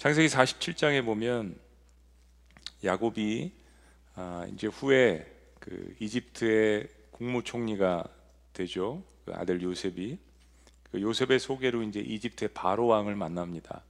[0.00, 1.60] 창세기 47장에 보면
[2.82, 3.52] 야곱이
[4.14, 8.04] 아, 이제 후에 그 이집트의 국무총리가
[8.54, 9.02] 되죠.
[9.26, 10.18] 그 아들 요셉이
[10.90, 13.82] 그 요셉의 소개로 이제 이집트의 바로 왕을 만납니다.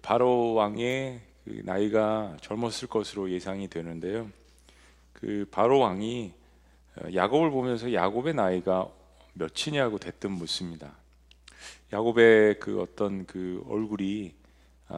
[0.00, 4.30] 바로 왕의 그 나이가 젊었을 것으로 예상이 되는데요.
[5.12, 6.32] 그 바로 왕이
[6.96, 8.90] 어, 야곱을 보면서 야곱의 나이가
[9.34, 10.96] 몇이냐고 대뜸 묻습니다.
[11.92, 14.37] 야곱의 그 어떤 그 얼굴이 아,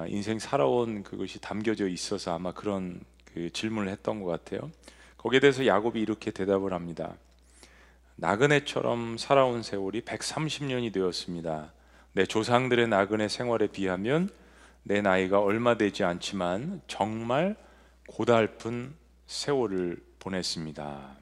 [0.09, 4.71] 인생 살아온 그것이 담겨져 있어서 아마 그런 그 질문을 했던 것 같아요.
[5.17, 7.15] 거기에 대해서 야곱이 이렇게 대답을 합니다.
[8.17, 11.73] 나그네처럼 살아온 세월이 130년이 되었습니다.
[12.13, 14.31] 내 조상들의 나그네 생활에 비하면
[14.83, 17.57] 내 나이가 얼마 되지 않지만 정말
[18.09, 18.95] 고달픈
[19.27, 21.17] 세월을 보냈습니다.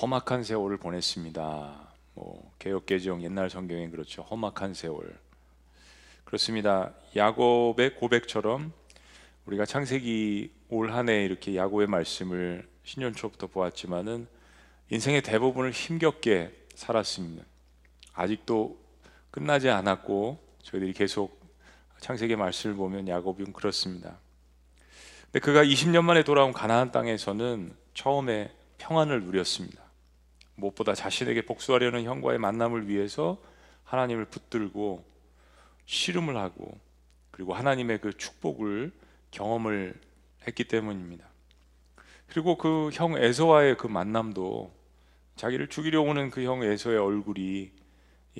[0.00, 1.94] 험악한 세월을 보냈습니다.
[2.14, 4.22] 뭐 개혁개정 옛날 성경에 그렇죠.
[4.22, 5.18] 험악한 세월.
[6.34, 6.92] 그렇습니다.
[7.14, 8.72] 야곱의 고백처럼
[9.46, 14.26] 우리가 창세기 올 한 해 이렇게 야곱의 말씀을 신년 초부터 보았지만은
[14.90, 17.44] 인생의 대부분을 힘겹게 살았습니다.
[18.14, 18.76] 아직도
[19.30, 21.40] 끝나지 않았고 저희들이 계속
[22.00, 24.18] 창세기 말씀을 보면 야곱은 그렇습니다.
[25.26, 29.84] 근데 그가 20년 만에 돌아온 가나안 땅에서는 처음에 평안을 누렸습니다.
[30.56, 33.40] 무엇보다 자신에게 복수하려는 형과의 만남을 위해서
[33.84, 35.13] 하나님을 붙들고
[35.86, 36.78] 씨름을 하고
[37.30, 38.92] 그리고 하나님의 그 축복을
[39.30, 39.94] 경험을
[40.46, 41.26] 했기 때문입니다.
[42.28, 44.72] 그리고 그 형 에서와의 그 만남도
[45.36, 47.72] 자기를 죽이려 오는 그 형 에서의 얼굴이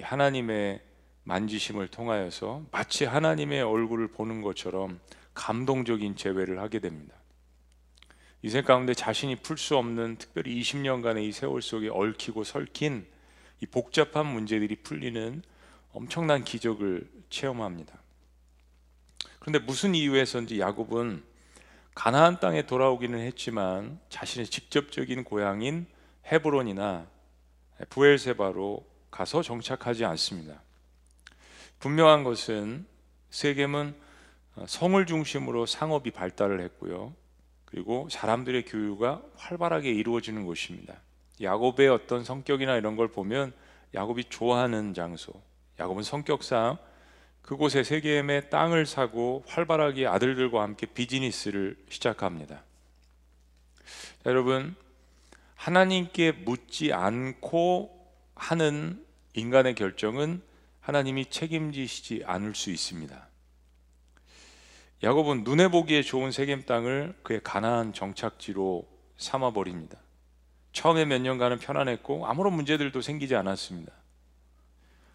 [0.01, 0.81] 하나님의
[1.25, 5.01] 만지심을 통하여서 마치 하나님의 얼굴을 보는 것처럼
[5.35, 7.15] 감동적인 재회를 하게 됩니다.
[8.43, 13.07] 이생 가운데 자신이 풀 수 없는 특별히 20년간의 이 세월 속에 얽히고 설킨
[13.63, 15.43] 이 복잡한 문제들이 풀리는
[15.95, 17.97] 엄청난 기적을 체험합니다.
[19.39, 21.23] 그런데 무슨 이유에서인지 야곱은
[21.95, 25.87] 가나안 땅에 돌아오기는 했지만 자신의 직접적인 고향인
[26.27, 27.07] 헤브론이나
[27.91, 30.61] 부엘세바로 가서 정착하지 않습니다.
[31.79, 32.87] 분명한 것은
[33.31, 33.95] 세겜은
[34.67, 37.15] 성을 중심으로 상업이 발달을 했고요.
[37.67, 41.01] 그리고 사람들의 교류가 활발하게 이루어지는 곳입니다.
[41.41, 43.53] 야곱의 어떤 성격이나 이런 걸 보면
[43.95, 45.41] 야곱이 좋아하는 장소.
[45.79, 46.79] 야곱은 성격상
[47.43, 52.63] 그곳에 세겜의 땅을 사고 활발하게 아들들과 함께 비즈니스를 시작합니다.
[54.23, 54.75] 자, 여러분
[55.57, 57.91] 하나님께 묻지 않고
[58.35, 59.05] 하는
[59.35, 60.43] 인간의 결정은
[60.81, 63.29] 하나님이 책임지시지 않을 수 있습니다.
[65.03, 69.99] 야곱은 눈에 보기에 좋은 세겜 땅을 그의 가나안 정착지로 삼아 버립니다.
[70.73, 73.93] 처음에 몇 년간은 편안했고 아무런 문제들도 생기지 않았습니다.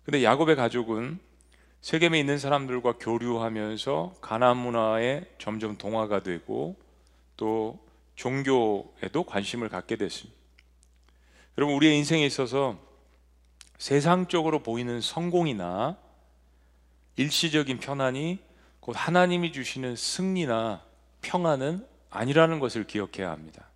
[0.04, 1.20] 근데 야곱의 가족은
[1.82, 6.76] 세겜에 있는 사람들과 교류하면서 가나안 문화에 점점 동화가 되고
[7.38, 7.80] 또
[8.16, 10.38] 종교에도 관심을 갖게 됐습니다.
[11.58, 12.78] 여러분 우리의 인생에 있어서
[13.78, 15.98] 세상적으로 보이는 성공이나
[17.16, 18.40] 일시적인 편안이
[18.82, 20.84] 곧 하나님이 주시는 승리나
[21.22, 23.70] 평안은 아니라는 것을 기억해야 합니다.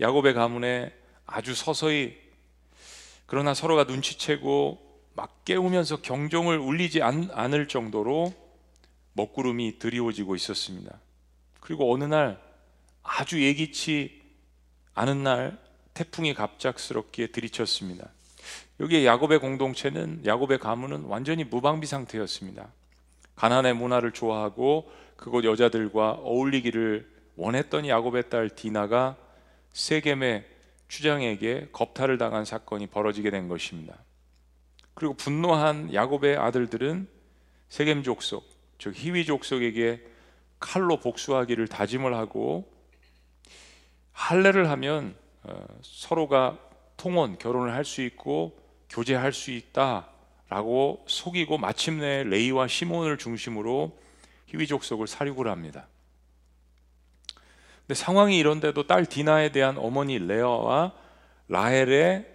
[0.00, 0.92] 야곱의 가문에
[1.26, 2.18] 아주 서서히
[3.26, 4.83] 그러나 서로가 눈치채고
[5.14, 8.32] 막 깨우면서 경종을 울리지 않, 않을 정도로
[9.14, 10.98] 먹구름이 드리워지고 있었습니다.
[11.60, 12.40] 그리고 어느 날
[13.02, 14.22] 아주 예기치
[14.94, 15.58] 않은 날
[15.94, 18.08] 태풍이 갑작스럽게 들이쳤습니다.
[18.80, 22.68] 여기에 야곱의 공동체는 야곱의 가문은 완전히 무방비 상태였습니다.
[23.36, 29.16] 가난의 문화를 좋아하고 그곳 여자들과 어울리기를 원했던 야곱의 딸 디나가
[29.72, 30.44] 세겜의
[30.88, 33.96] 추장에게 겁탈을 당한 사건이 벌어지게 된 것입니다.
[34.94, 37.08] 그리고 분노한 야곱의 아들들은
[37.68, 40.04] 세겜 족속, 즉 히위 족속에게
[40.60, 42.72] 칼로 복수하기를 다짐을 하고
[44.12, 46.58] 할례를 하면 어, 서로가
[46.96, 50.08] 통혼 결혼을 할 수 있고 교제할 수 있다
[50.48, 53.98] 라고 속이고 마침내 레이와 시몬을 중심으로
[54.46, 55.88] 히위 족속을 살육을 합니다.
[57.80, 60.92] 근데 상황이 이런데도 딸 디나에 대한 어머니 레아와
[61.48, 62.26] 라헬의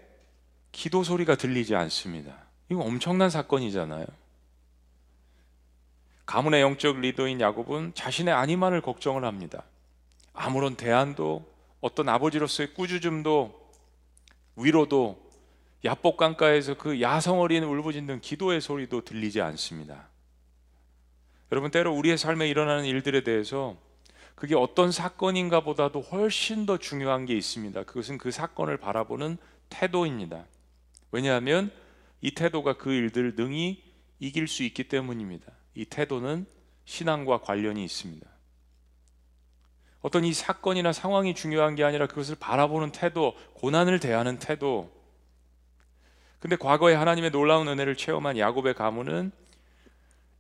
[0.72, 2.49] 기도 소리가 들리지 않습니다.
[2.70, 4.06] 이거 엄청난 사건이잖아요.
[6.26, 9.64] 가문의 영적 리더인 야곱은 자신의 안위만을 걱정을 합니다.
[10.34, 11.44] 아무런 대안도
[11.82, 13.60] 어떤 아버지로서의 꾸짖음도
[14.56, 15.30] 위로도
[15.86, 20.08] 야복 강가에서 그 야성 어린 울부짖는 기도의 소리도 들리지 않습니다.
[21.52, 23.76] 여러분 때로 우리의 삶에 일어나는 일들에 대해서
[24.36, 27.84] 그게 어떤 사건인가 보다도 훨씬 더 중요한 게 있습니다.
[27.84, 29.38] 그것은 그 사건을 바라보는
[29.70, 30.46] 태도입니다.
[31.12, 31.72] 왜냐하면
[32.22, 33.84] 이 태도가 그 일들을 능히
[34.20, 35.52] 이길 수 있기 때문입니다.
[35.76, 36.46] 이 태도는
[36.86, 38.28] 신앙과 관련이 있습니다.
[40.02, 44.92] 어떤 이 사건이나 상황이 중요한 게 아니라 그것을 바라보는 태도, 고난을 대하는 태도.
[46.40, 49.32] 근데 과거에 하나님의 놀라운 은혜를 체험한 야곱의 가문은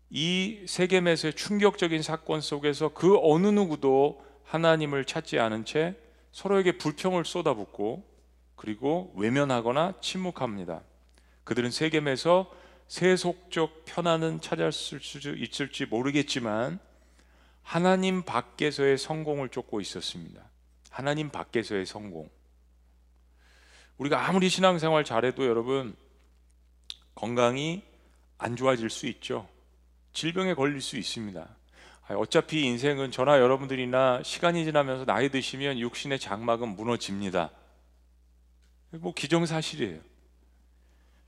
[0.09, 5.95] 이 세겜에서의 충격적인 사건 속에서 그 어느 누구도 하나님을 찾지 않은 채
[6.31, 8.03] 서로에게 불평을 쏟아붓고
[8.55, 10.81] 그리고 외면하거나 침묵합니다.
[11.49, 12.47] 그들은 세겜에서
[12.87, 16.77] 세속적 편안은 찾았을 수 있을지 모르겠지만
[17.63, 20.43] 하나님 밖에서의 성공을 쫓고 있었습니다.
[20.91, 22.29] 하나님 밖에서의 성공.
[23.97, 25.95] 우리가 아무리 신앙생활 잘해도 여러분
[27.15, 27.81] 건강이
[28.37, 29.49] 안 좋아질 수 있죠.
[30.13, 31.49] 질병에 걸릴 수 있습니다.
[32.09, 37.49] 어차피 인생은 저나 여러분들이나 시간이 지나면서 나이 드시면 육신의 장막은 무너집니다.
[38.91, 40.08] 뭐 기정사실이에요.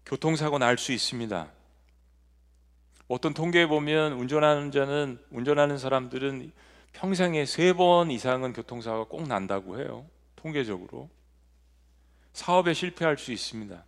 [0.05, 1.47] 교통사고 날 수 있습니다.
[3.07, 6.51] 어떤 통계에 보면 운전하는 자는 운전하는 사람들은
[6.93, 10.05] 평생에 세 번 이상은 교통사고가 꼭 난다고 해요.
[10.35, 11.09] 통계적으로.
[12.33, 13.83] 사업에 실패할 수 있습니다.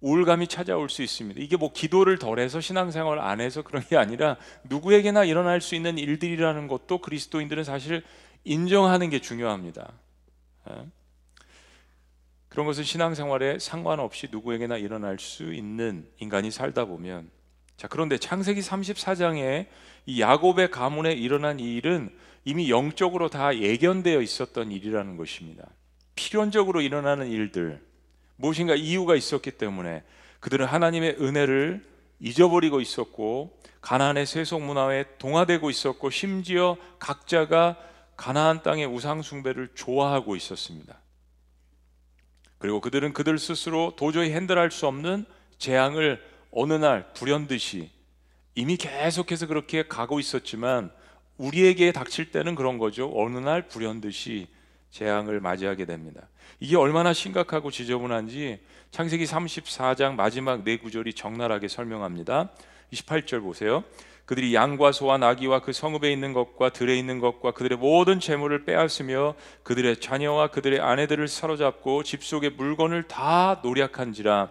[0.00, 1.40] 우울감이 찾아올 수 있습니다.
[1.40, 6.68] 이게 뭐 기도를 덜해서 신앙생활 안 해서 그런 게 아니라 누구에게나 일어날 수 있는 일들이라는
[6.68, 8.02] 것도 그리스도인들은 사실
[8.44, 9.92] 인정하는 게 중요합니다.
[12.60, 12.62] 예?
[12.62, 17.30] 그런 것은 신앙생활에 상관없이 누구에게나 일어날 수 있는 인간이 살다 보면
[17.78, 19.66] 자 그런데 창세기 34장에
[20.04, 22.10] 이 야곱의 가문에 일어난 이 일은
[22.44, 25.66] 이미 영적으로 다 예견되어 있었던 일이라는 것입니다.
[26.14, 27.80] 필연적으로 일어나는 일들
[28.36, 30.02] 무엇인가 이유가 있었기 때문에
[30.40, 31.82] 그들은 하나님의 은혜를
[32.18, 37.78] 잊어버리고 있었고 가나안의 세속 문화에 동화되고 있었고 심지어 각자가
[38.18, 41.00] 가나안 땅의 우상 숭배를 좋아하고 있었습니다.
[42.60, 45.24] 그리고 그들은 그들 스스로 도저히 핸들할 수 없는
[45.58, 46.22] 재앙을
[46.52, 47.90] 어느 날 불현듯이
[48.54, 50.90] 이미 계속해서 그렇게 가고 있었지만
[51.38, 53.10] 우리에게 닥칠 때는 그런 거죠.
[53.14, 54.46] 어느 날 불현듯이
[54.90, 56.28] 재앙을 맞이하게 됩니다.
[56.58, 58.60] 이게 얼마나 심각하고 지저분한지
[58.90, 62.50] 창세기 34장 마지막 네 구절이 적나라하게 설명합니다.
[62.92, 63.84] 28절 보세요.
[64.30, 69.34] 그들이 양과 소와 나귀와 그 성읍에 있는 것과 들에 있는 것과 그들의 모든 재물을 빼앗으며
[69.64, 74.50] 그들의 자녀와 그들의 아내들을 사로잡고 집 속의 물건을 다 노략한지라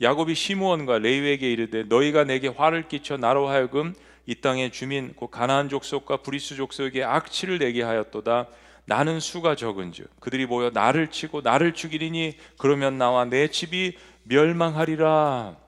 [0.00, 3.94] 야곱이 시므온과 레위에게 이르되 너희가 내게 화를 끼쳐 나로 하여금
[4.26, 8.46] 이 땅의 주민 곧 가나안 족속과 브리스 족속에게 악취를 내게 하였도다
[8.84, 15.65] 나는 수가 적은즉 그들이 모여 나를 치고 나를 죽이리니 그러면 나와 내 집이 멸망하리라.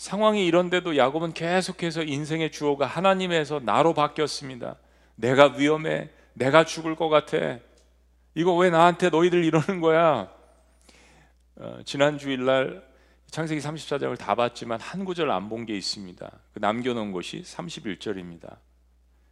[0.00, 4.76] 상황이 이런데도 야곱은 계속해서 인생의 주어가 하나님에서 나로 바뀌었습니다.
[5.16, 6.08] 내가 위험해.
[6.32, 7.58] 내가 죽을 것 같아.
[8.34, 10.32] 이거 왜 나한테 너희들 이러는 거야?
[11.56, 12.82] 어, 지난 주일날
[13.30, 16.30] 창세기 34장을 다 봤지만 한 구절 안 본 게 있습니다.
[16.54, 18.56] 그 남겨놓은 것이 31절입니다.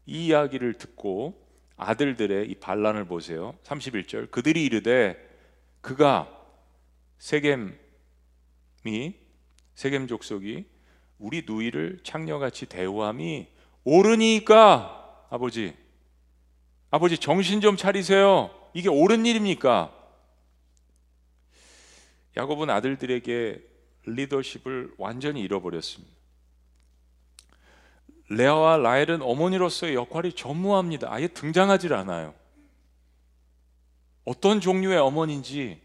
[0.04, 1.48] 이 이야기를 듣고
[1.78, 3.54] 아들들의 이 반란을 보세요.
[3.64, 4.30] 31절.
[4.30, 5.16] 그들이 이르되
[5.80, 6.28] 그가
[7.16, 7.78] 세겜이
[9.78, 10.66] 세겜 족속이
[11.20, 13.46] 우리 누이를 창녀같이 대우함이
[13.84, 15.76] 옳으니까 아버지
[16.90, 18.50] 아버지 정신 좀 차리세요.
[18.74, 19.94] 이게 옳은 일입니까?
[22.36, 23.62] 야곱은 아들들에게
[24.06, 26.12] 리더십을 완전히 잃어버렸습니다.
[28.30, 31.06] 레아와 라헬은 어머니로서의 역할이 전무합니다.
[31.12, 32.34] 아예 등장하지 않아요.
[34.24, 35.80] 어떤 종류의 어머니인지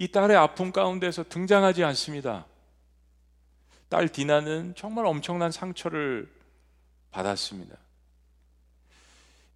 [0.00, 2.44] 이 딸의 아픔 가운데서 등장하지 않습니다.
[3.88, 6.28] 딸 디나는 정말 엄청난 상처를
[7.10, 7.76] 받았습니다.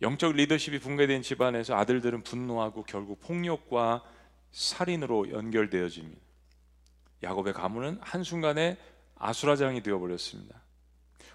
[0.00, 4.02] 영적 리더십이 붕괴된 집안에서 아들들은 분노하고 결국 폭력과
[4.50, 6.20] 살인으로 연결되어집니다.
[7.22, 8.78] 야곱의 가문은 한순간에
[9.16, 10.60] 아수라장이 되어버렸습니다.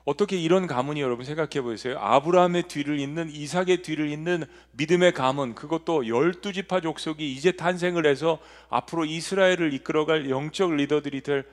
[0.04, 1.98] 어떻게 이런 가문이 여러분 생각해 보세요.
[2.00, 8.40] 아브라함의 뒤를 잇는 이삭의 뒤를 잇는 믿음의 가문 그것도 열두 지파 족속이 이제 탄생을 해서
[8.70, 11.46] 앞으로 이스라엘을 이끌어갈 영적 리더들이 될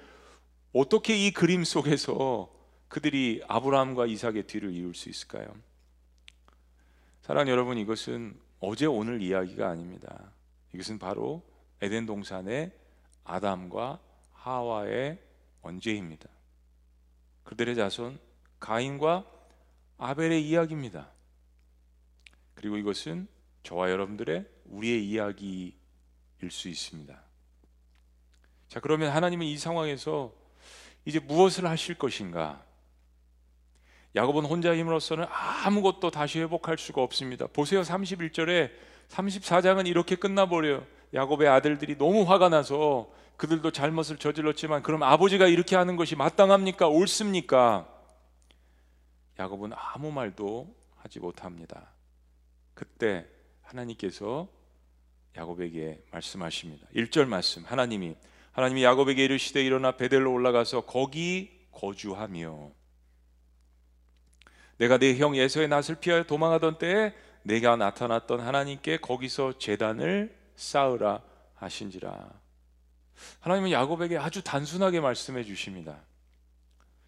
[0.75, 2.52] 어떻게 이 그림 속에서
[2.88, 5.47] 그들이 아브라함과 이삭의 뒤를 이을 수 있을까요?
[7.23, 10.33] 사랑 여러분 이것은 어제 오늘 이야기가 아닙니다.
[10.73, 11.45] 이것은 바로
[11.81, 12.73] 에덴 동산의
[13.23, 14.00] 아담과
[14.33, 15.21] 하와의
[15.62, 16.28] 언제입니다.
[17.45, 18.19] 그들의 자손
[18.59, 19.31] 가인과
[19.97, 21.09] 아벨의 이야기입니다.
[22.54, 23.28] 그리고 이것은
[23.62, 27.23] 저와 여러분들의 우리의 이야기일 수 있습니다.
[28.66, 30.43] 자, 그러면 하나님은 이 상황에서
[31.04, 32.64] 이제 무엇을 하실 것인가?
[34.16, 37.46] 야곱은 혼자 힘으로서는 아무것도 다시 회복할 수가 없습니다.
[37.49, 37.82] 보세요.
[37.82, 38.70] 31절에
[39.08, 40.87] 34장은 이렇게 끝나버려요.
[41.12, 46.88] 야곱의 아들들이 너무 화가 나서 그들도 잘못을 저질렀지만 그럼 아버지가 이렇게 하는 것이 마땅합니까?
[46.88, 47.88] 옳습니까?
[49.38, 51.90] 야곱은 아무 말도 하지 못합니다.
[52.75, 53.26] 그때
[53.62, 54.49] 하나님께서
[55.37, 56.87] 야곱에게 말씀하십니다.
[56.94, 57.64] 1절 말씀.
[57.64, 58.14] 하나님이
[58.54, 62.70] 하나님이 야곱에게 이르시되 일어나 베델로 올라가서 거기 거주하며
[64.78, 71.23] 내가 내 형 예서의 낯을 피하여 도망하던 때에 내가 나타났던 하나님께 거기서 제단을 쌓으라
[71.54, 72.30] 하신지라.
[73.40, 75.99] 하나님은 야곱에게 아주 단순하게 말씀해 주십니다.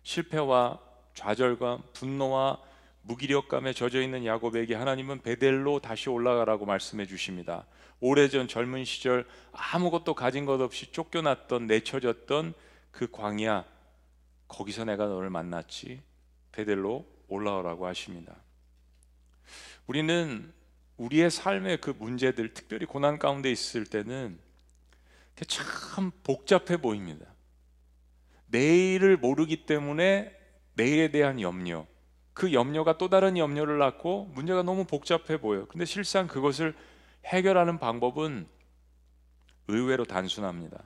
[0.03, 0.79] 실패와
[1.15, 2.61] 좌절감, 분노와
[3.03, 7.67] 무기력감에 젖어 있는 야곱에게 하나님은 베델로 다시 올라가라고 말씀해 주십니다.
[8.01, 12.55] 오래전 젊은 시절 아무것도 가진 것 없이 쫓겨났던 내쳐졌던
[12.91, 13.65] 그 광야
[14.49, 16.03] 거기서 내가 너를 만났지
[16.53, 18.37] 베델로 올라오라고 하십니다.
[19.87, 20.53] 우리는
[20.97, 24.39] 우리의 삶의 그 문제들 특별히 고난 가운데 있을 때는
[25.47, 27.27] 참 복잡해 보입니다.
[28.47, 30.35] 내일을 모르기 때문에
[30.75, 31.87] 내일에 대한 염려,
[32.33, 35.67] 그 염려가 또 다른 염려를 낳고 문제가 너무 복잡해 보여.
[35.67, 36.75] 근데 실상 그것을
[37.27, 38.47] 해결하는 방법은
[39.69, 40.85] 의외로 단순합니다.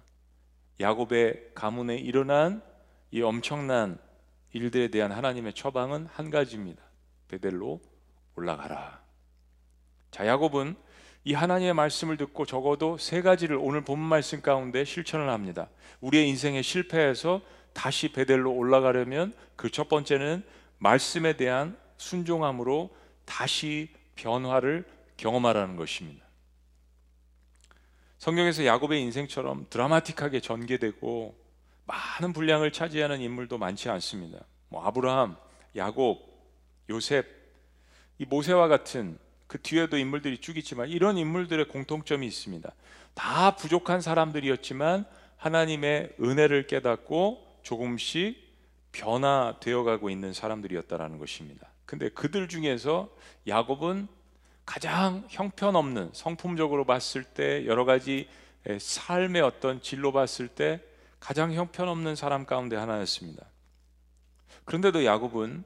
[0.80, 2.62] 야곱의 가문에 일어난
[3.11, 3.99] 이 엄청난
[4.52, 6.82] 일들에 대한 하나님의 처방은 한 가지입니다.
[7.28, 7.80] 베델로
[8.37, 9.00] 올라가라.
[10.11, 10.76] 자, 야곱은
[11.25, 15.68] 이 하나님의 말씀을 듣고 적어도 세 가지를 오늘 본 말씀 가운데 실천을 합니다.
[16.00, 17.42] 우리의 인생의 실패에서
[17.75, 20.42] 다시 베델로 올라가려면 그 첫 번째는
[20.78, 22.90] 말씀에 대한 순종함으로
[23.26, 24.87] 다시 변화를
[25.18, 26.30] 경험하라는 것입니다.
[28.21, 31.35] 성경에서 야곱의 인생처럼 드라마틱하게 전개되고
[31.87, 34.45] 많은 분량을 차지하는 인물도 많지 않습니다.
[34.69, 35.37] 뭐 아브라함,
[35.75, 36.21] 야곱,
[36.91, 37.27] 요셉,
[38.19, 42.71] 이 모세와 같은 그 뒤에도 인물들이 쭉 있지만 이런 인물들의 공통점이 있습니다.
[43.15, 45.07] 다 부족한 사람들이었지만
[45.39, 48.37] 하나님의 은혜를 깨닫고 조금씩
[48.93, 51.69] 변화되어 가고 있는 사람들이었다라는 것입니다.
[51.87, 53.09] 근데 그들 중에서
[53.49, 54.09] 야곱은
[54.71, 58.29] 가장 형편없는 성품적으로 봤을 때 여러 가지
[58.79, 60.81] 삶의 어떤 진로 봤을 때
[61.19, 63.45] 가장 형편없는 사람 가운데 하나였습니다.
[64.67, 65.65] 그런데도 야곱은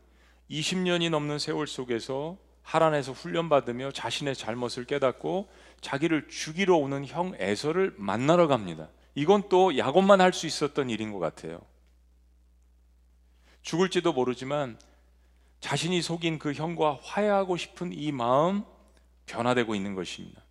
[0.51, 5.51] 20년이 넘는 세월 속에서 하란에서 훈련받으며 자신의 잘못을 깨닫고
[5.83, 8.89] 자기를 죽이러 오는 형 에서를 만나러 갑니다.
[9.15, 11.61] 이건 또 야곱만 할 수 있었던 일인 것 같아요.
[13.61, 14.79] 죽을지도 모르지만
[15.61, 18.65] 자신이 속인 그 형과 화해하고 싶은 이 마음
[19.27, 20.43] 변화되고 있는 것입니다.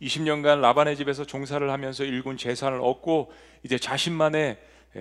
[0.00, 4.58] 20년간 라반의 집에서 종사를 하면서 일군 재산을 얻고 이제 자신만의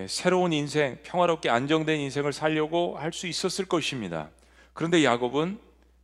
[0.08, 4.30] 새로운 인생, 평화롭게 안정된 인생을 살려고 할 수 있었을 것입니다.
[4.74, 5.60] 그런데 야곱은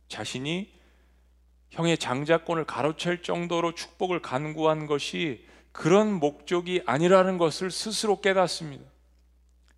[0.08, 0.70] 자신이
[1.70, 8.84] 형의 장자권을 가로챌 정도로 축복을 간구한 것이 그런 목적이 아니라는 것을 스스로 깨닫습니다.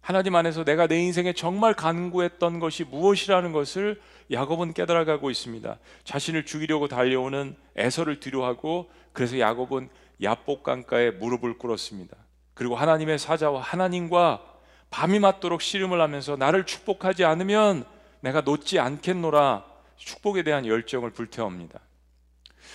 [0.01, 5.79] 하나님 안에서 내가 내 인생에 정말 간구했던 것이 무엇이라는 것을 야곱은 깨달아가고 있습니다.
[6.05, 9.89] 자신을 죽이려고 달려오는 에서를 뒤로하고 그래서 야곱은
[10.23, 12.17] 야복 강가에 무릎을 꿇었습니다.
[12.55, 14.43] 그리고 하나님의 사자와 하나님과
[14.91, 17.85] 밤이 맞도록 씨름을 하면서 나를 축복하지 않으면
[18.21, 19.65] 내가 놓지 않겠노라
[19.97, 21.79] 축복에 대한 열정을 불태웁니다.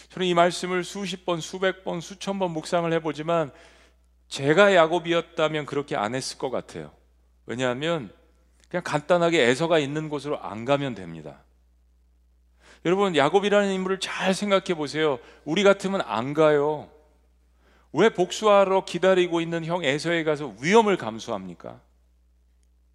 [0.09, 3.51] 저는 이 말씀을 수십 번, 수백 번, 수천 번 묵상을 해보지만
[4.27, 6.91] 제가 야곱이었다면 그렇게 안 했을 것 같아요.
[7.45, 8.11] 왜냐하면
[8.69, 11.43] 그냥 간단하게 에서가 있는 곳으로 안 가면 됩니다.
[12.85, 15.19] 여러분 야곱이라는 인물을 잘 생각해 보세요.
[15.43, 16.89] 우리 같으면 안 가요.
[17.93, 21.81] 왜 복수하러 기다리고 있는 형 에서에 가서 위험을 감수합니까?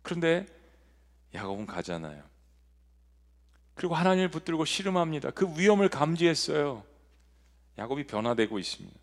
[0.03, 0.47] 그런데
[1.35, 2.23] 야곱은 가잖아요.
[3.75, 5.31] 그리고 하나님을 붙들고 씨름합니다.
[5.31, 6.85] 그 위험을 감지했어요.
[7.79, 9.00] 야곱이 변화되고 있습니다.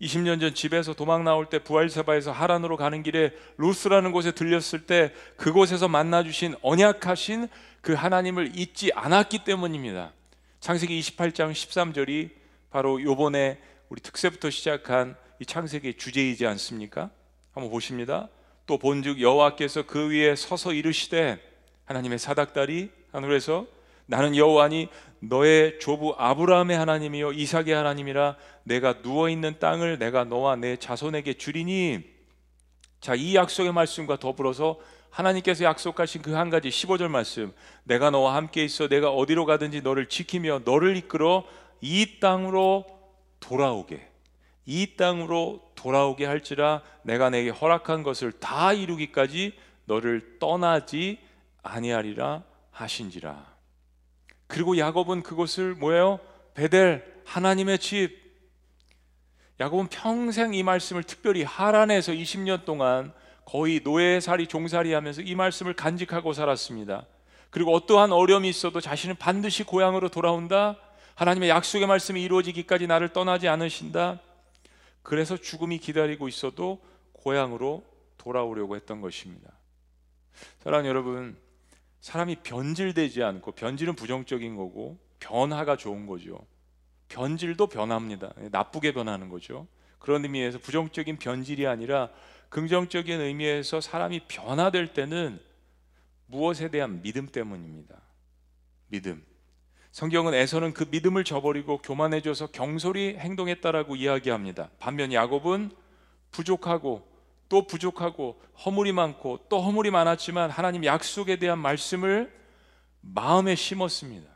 [0.00, 5.88] 20년 전 집에서 도망 나올 때 부활세바에서 하란으로 가는 길에 루스라는 곳에 들렸을 때 그곳에서
[5.88, 7.48] 만나 주신 언약하신
[7.80, 10.12] 그 하나님을 잊지 않았기 때문입니다.
[10.60, 12.30] 창세기 28장 13절이
[12.70, 17.10] 바로 요번에 우리 특세부터 시작한 이 창세기의 주제이지 않습니까?
[17.52, 18.28] 한번 보십니다.
[18.66, 21.40] 또 본즉 여호와께서 그 위에 서서 이르시되
[21.86, 23.66] 하나님의 사닥다리 하늘에서
[24.06, 24.88] 나는 여호와니
[25.20, 32.04] 너의 조부 아브라함의 하나님이요 이삭의 하나님이라 내가 누워 있는 땅을 내가 너와 내 자손에게 주리니.
[33.00, 34.78] 자 이 약속의 말씀과 더불어서
[35.10, 37.52] 하나님께서 약속하신 그 한 가지 15절 말씀.
[37.84, 41.44] 내가 너와 함께 있어 내가 어디로 가든지 너를 지키며 너를 이끌어
[41.80, 42.84] 이 땅으로
[43.40, 44.06] 돌아오게.
[44.66, 49.54] 이 땅으로 돌아오게 할지라 내가 내게 허락한 것을 다 이루기까지
[49.86, 51.18] 너를 떠나지
[51.62, 53.57] 아니하리라 하신지라
[54.48, 56.18] 그리고 야곱은 그곳을 뭐예요?
[56.54, 58.26] 베델 하나님의 집.
[59.60, 63.12] 야곱은 평생 이 말씀을 특별히 하란에서 20년 동안
[63.44, 67.06] 거의 노예살이 종살이 하면서 이 말씀을 간직하고 살았습니다.
[67.50, 70.76] 그리고 어떠한 어려움이 있어도 자신은 반드시 고향으로 돌아온다.
[71.14, 74.20] 하나님의 약속의 말씀이 이루어지기까지 나를 떠나지 않으신다.
[75.02, 76.80] 그래서 죽음이 기다리고 있어도
[77.12, 77.84] 고향으로
[78.18, 79.50] 돌아오려고 했던 것입니다.
[80.62, 81.36] 사랑하는 여러분,
[82.00, 86.38] 사람이 변질되지 않고 변질은 부정적인 거고 변화가 좋은 거죠.
[87.08, 88.32] 변질도 변합니다.
[88.50, 89.66] 나쁘게 변하는 거죠.
[89.98, 92.10] 그런 의미에서 부정적인 변질이 아니라
[92.50, 95.40] 긍정적인 의미에서 사람이 변화될 때는
[96.26, 98.00] 무엇에 대한 믿음 때문입니다.
[98.88, 99.24] 믿음.
[99.90, 104.70] 성경은 에서는 그 믿음을 저버리고 교만해져서 경솔히 행동했다라고 이야기합니다.
[104.78, 105.72] 반면 야곱은
[106.30, 107.07] 부족하고
[107.48, 112.32] 또 부족하고 허물이 많고 또 허물이 많았지만 하나님 약속에 대한 말씀을
[113.00, 114.28] 마음에 심었습니다.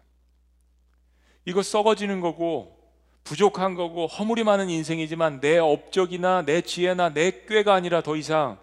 [1.45, 2.78] 이거 썩어지는 거고
[3.25, 8.59] 부족한 거고 허물이 많은 인생이지만 내 업적이나 내 지혜나 내 꾀가 아니라 더 이상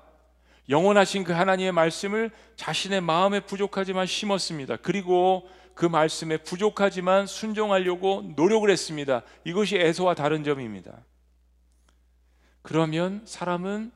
[0.68, 4.78] 영원하신 그 하나님의 말씀을 자신의 마음에 부족하지만 심었습니다.
[4.78, 9.24] 그리고 그 말씀에 부족하지만 순종하려고 노력을 했습니다.
[9.46, 11.06] 이것이 에서와 다른 점입니다.
[12.62, 13.92] 그러면 사람은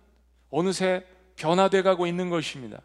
[0.53, 1.03] 어느새
[1.35, 2.79] 변화돼 가고 있는 것입니다.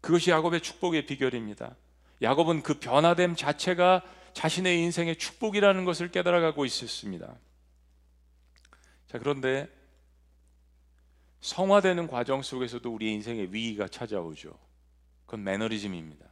[0.00, 1.76] 그것이 야곱의 축복의 비결입니다.
[2.20, 4.02] 야곱은 그 변화됨 자체가
[4.32, 7.32] 자신의 인생의 축복이라는 것을 깨달아가고 있었습니다.
[9.06, 9.68] 자, 그런데
[11.42, 14.58] 성화되는 과정 속에서도 우리 인생의 위기가 찾아오죠.
[15.26, 16.26] 그건 매너리즘입니다.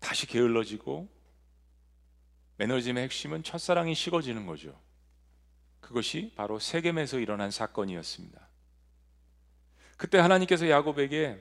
[0.00, 1.08] 다시 게을러지고
[2.58, 4.78] 매너리즘의 핵심은 첫사랑이 식어지는 거죠.
[5.80, 8.45] 그것이 바로 세겜에서 일어난 사건이었습니다.
[9.96, 11.38] 그때 하나님께서 야곱에게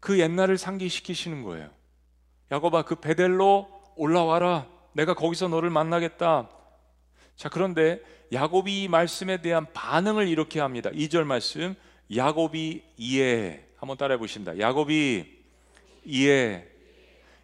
[0.00, 1.70] 그 옛날을 상기시키시는 거예요.
[2.50, 4.66] 야곱아 그 베델로 올라와라.
[4.92, 6.48] 내가 거기서 너를 만나겠다.
[7.36, 8.00] 자, 그런데
[8.32, 10.90] 야곱이 이 말씀에 대한 반응을 이렇게 합니다.
[10.90, 11.74] 2절 말씀.
[12.14, 13.64] 야곱이 이해.
[13.76, 14.58] 한번 따라해 보십니다.
[14.58, 15.38] 야곱이
[16.04, 16.64] 이해.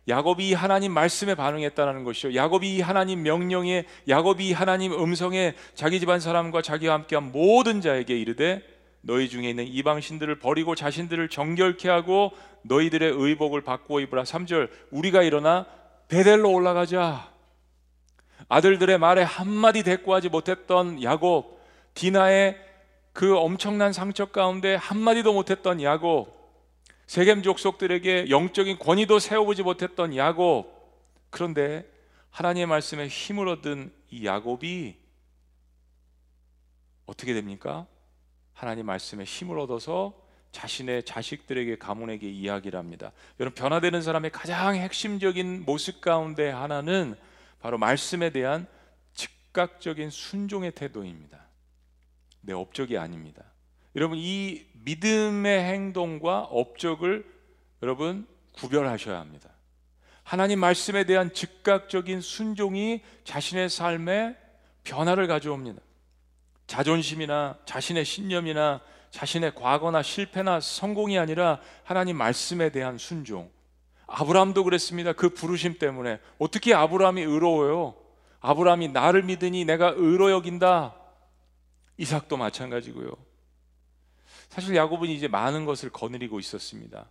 [0.06, 2.34] 야곱이 하나님 말씀에 반응했다는 것이요.
[2.34, 8.62] 야곱이 하나님 명령에, 야곱이 하나님 음성에 자기 집안 사람과 자기와 함께한 모든 자에게 이르되
[9.06, 14.22] 너희 중에 있는 이방 신들을 버리고 자신들을 정결케 하고 너희들의 의복을 바꾸어 입으라.
[14.22, 15.66] 3절 우리가 일어나
[16.08, 17.32] 베델로 올라가자.
[18.48, 21.60] 아들들의 말에 한마디 대꾸하지 못했던 야곱,
[21.94, 22.58] 디나의
[23.12, 26.34] 그 엄청난 상처 가운데 한마디도 못했던 야곱,
[27.06, 30.72] 세겜 족속들에게 영적인 권위도 세워보지 못했던 야곱.
[31.30, 31.88] 그런데
[32.30, 34.96] 하나님의 말씀에 힘을 얻은 이 야곱이
[37.06, 37.86] 어떻게 됩니까?
[38.54, 40.14] 하나님 말씀에 힘을 얻어서
[40.52, 43.12] 자신의 자식들에게 가문에게 이야기를 합니다.
[43.40, 47.16] 여러분 변화되는 사람의 가장 핵심적인 모습 가운데 하나는
[47.60, 48.66] 바로 말씀에 대한
[49.14, 51.40] 즉각적인 순종의 태도입니다.
[52.40, 53.42] 내 업적이 아닙니다.
[53.96, 57.24] 여러분 이 믿음의 행동과 업적을
[57.82, 59.50] 여러분 구별하셔야 합니다.
[60.22, 64.36] 하나님 말씀에 대한 즉각적인 순종이 자신의 삶에
[64.84, 65.80] 변화를 가져옵니다.
[66.66, 73.50] 자존심이나 자신의 신념이나 자신의 과거나 실패나 성공이 아니라 하나님 말씀에 대한 순종.
[74.06, 75.12] 아브라함도 그랬습니다.
[75.12, 77.94] 그 부르심 때문에 어떻게 아브라함이 의로워요?
[78.40, 80.94] 아브라함이 나를 믿으니 내가 의로 여긴다.
[81.96, 83.12] 이삭도 마찬가지고요.
[84.48, 87.06] 사실 야곱은 이제 많은 것을 거느리고 있었습니다.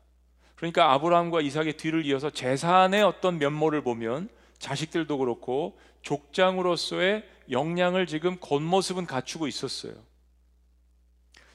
[0.55, 9.05] 그러니까 아브라함과 이삭의 뒤를 이어서 재산의 어떤 면모를 보면 자식들도 그렇고 족장으로서의 역량을 지금 겉모습은
[9.05, 9.93] 갖추고 있었어요.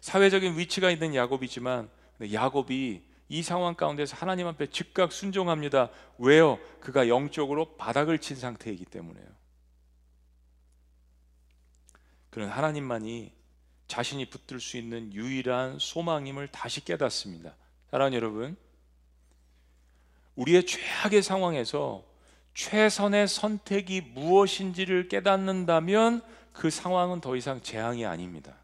[0.00, 1.88] 사회적인 위치가 있는 야곱이지만
[2.32, 5.90] 야곱이 이 상황 가운데서 하나님 앞에 즉각 순종합니다.
[6.18, 6.58] 왜요?
[6.80, 9.26] 그가 영적으로 바닥을 친 상태이기 때문에요.
[12.30, 13.32] 그는 하나님만이
[13.86, 17.56] 자신이 붙들 수 있는 유일한 소망임을 다시 깨닫습니다.
[17.90, 18.56] 사랑하는 여러분,
[20.36, 22.04] 우리의 최악의 상황에서
[22.58, 28.56] 최선의 선택이 무엇인지를 깨닫는다면 그 상황은 더 이상 재앙이 아닙니다.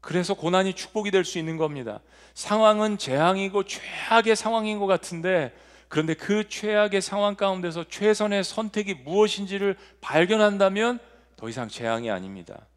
[0.00, 2.00] 그래서 고난이 축복이 될 수 있는 겁니다.
[2.32, 5.54] 상황은 재앙이고 최악의 상황인 것 같은데
[5.88, 10.98] 그런데 그 최악의 상황 가운데서 최선의 선택이 무엇인지를 발견한다면
[11.36, 12.68] 더 이상 재앙이 아닙니다.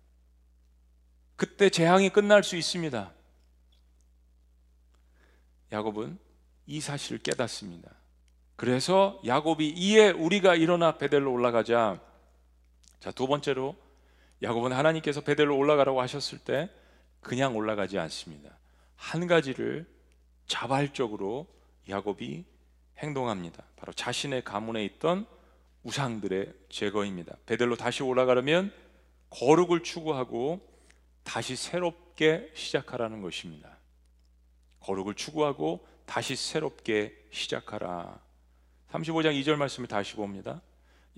[1.38, 3.14] 그때 재앙이 끝날 수 있습니다.
[5.72, 6.20] 야곱은
[6.66, 8.03] 이 사실을 깨닫습니다.
[8.56, 12.00] 그래서 야곱이 이에 우리가 일어나 베델로 올라가자.
[13.00, 13.76] 자, 두 번째로
[14.42, 16.70] 야곱은 하나님께서 베델로 올라가라고 하셨을 때
[17.22, 18.58] 그냥 올라가지 않습니다.
[18.96, 19.88] 한 가지를
[20.48, 21.48] 자발적으로
[21.90, 22.46] 야곱이
[23.00, 23.64] 행동합니다.
[23.76, 25.26] 바로 자신의 가문에 있던
[25.84, 27.36] 우상들의 제거입니다.
[27.46, 28.72] 베델로 다시 올라가려면
[29.30, 30.62] 거룩을 추구하고
[31.24, 33.78] 다시 새롭게 시작하라는 것입니다.
[34.82, 38.23] 거룩을 추구하고 다시 새롭게 시작하라.
[38.94, 40.62] 35장 2절 말씀을 다시 봅니다.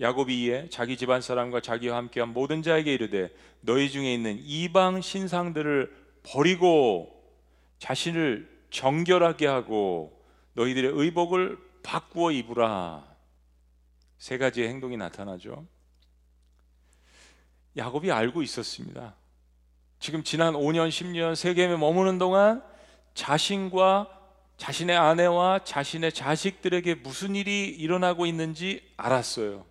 [0.00, 5.94] 야곱이 이에 자기 집안 사람과 자기와 함께한 모든 자에게 이르되 너희 중에 있는 이방 신상들을
[6.22, 7.12] 버리고
[7.78, 10.22] 자신을 정결하게 하고
[10.54, 13.04] 너희들의 의복을 바꾸어 입으라.
[14.18, 15.66] 세 가지의 행동이 나타나죠.
[17.76, 19.14] 야곱이 알고 있었습니다.
[19.98, 22.62] 지금 지난 5년, 10년 세겜에 머무는 동안
[23.14, 24.15] 자신과
[24.56, 29.66] 자신의 아내와 자신의 자식들에게 무슨 일이 일어나고 있는지 알았어요.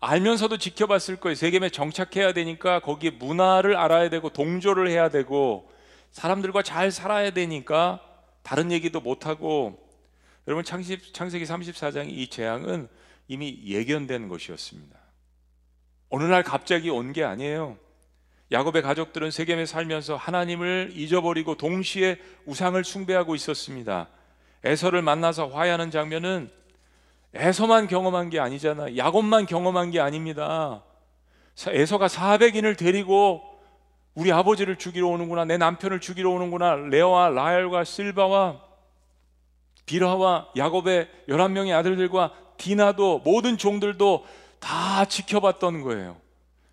[0.00, 1.34] 알면서도 지켜봤을 거예요.
[1.34, 5.70] 세겜에 정착해야 되니까 거기에 문화를 알아야 되고 동조를 해야 되고
[6.12, 8.00] 사람들과 잘 살아야 되니까
[8.42, 9.88] 다른 얘기도 못 하고
[10.46, 12.88] 여러분 창세기 34장의 이 재앙은
[13.26, 14.96] 이미 예견된 것이었습니다.
[16.10, 17.76] 어느 날 갑자기 온 게 아니에요.
[18.50, 24.08] 야곱의 가족들은 세겜에 살면서 하나님을 잊어버리고 동시에 우상을 숭배하고 있었습니다.
[24.64, 26.50] 에서를 만나서 화해하는 장면은
[27.34, 28.96] 에서만 경험한 게 아니잖아.
[28.96, 30.82] 야곱만 경험한 게 아닙니다.
[31.68, 33.42] 에서가 400인을 데리고
[34.14, 35.44] 우리 아버지를 죽이러 오는구나.
[35.44, 36.74] 내 남편을 죽이러 오는구나.
[36.74, 38.60] 레오와 라헬과 실바와
[39.86, 44.26] 비라와 야곱의 11명의 아들들과 디나도 모든 종들도
[44.58, 46.16] 다 지켜봤던 거예요.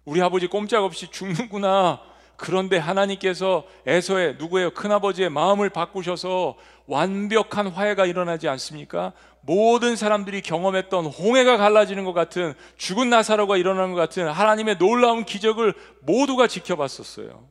[0.06, 2.00] 우리 아버지 꼼짝없이 죽는구나.
[2.38, 4.72] 그런데 하나님께서 에서의 누구예요?
[4.72, 9.14] 큰아버지의 마음을 바꾸셔서 완벽한 화해가 일어나지 않습니까?
[9.42, 15.74] 모든 사람들이 경험했던 홍해가 갈라지는 것 같은 죽은 나사로가 일어나는 것 같은 하나님의 놀라운 기적을
[16.02, 17.48] 모두가 지켜봤었어요.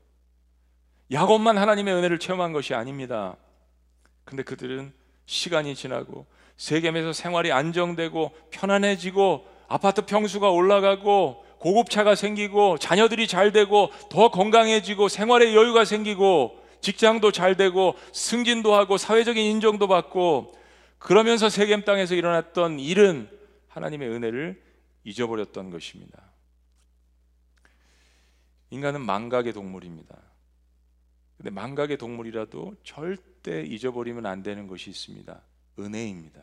[1.13, 3.37] 야곱만 하나님의 은혜를 체험한 것이 아닙니다.
[4.25, 4.93] 근데 그들은
[5.27, 14.31] 시간이 지나고 세겜에서 생활이 안정되고 편안해지고 아파트 평수가 올라가고 고급차가 생기고 자녀들이 잘 되고 더
[14.31, 20.55] 건강해지고 생활의 여유가 생기고 직장도 잘 되고 승진도 하고 사회적인 인정도 받고
[20.99, 23.29] 그러면서 세겜 땅에서 일어났던 일은
[23.69, 24.63] 하나님의 은혜를
[25.05, 26.23] 잊어버렸던 것입니다.
[28.71, 30.17] 인간은 망각의 동물입니다.
[31.37, 35.41] 근데 망각의 동물이라도 절대 잊어버리면 안 되는 것이 있습니다.
[35.79, 36.43] 은혜입니다.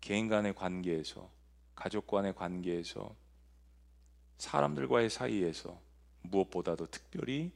[0.00, 1.30] 개인 간의 관계에서,
[1.74, 3.14] 가족 간의 관계에서,
[4.42, 5.80] 사람들과의 사이에서
[6.22, 7.52] 무엇보다도 특별히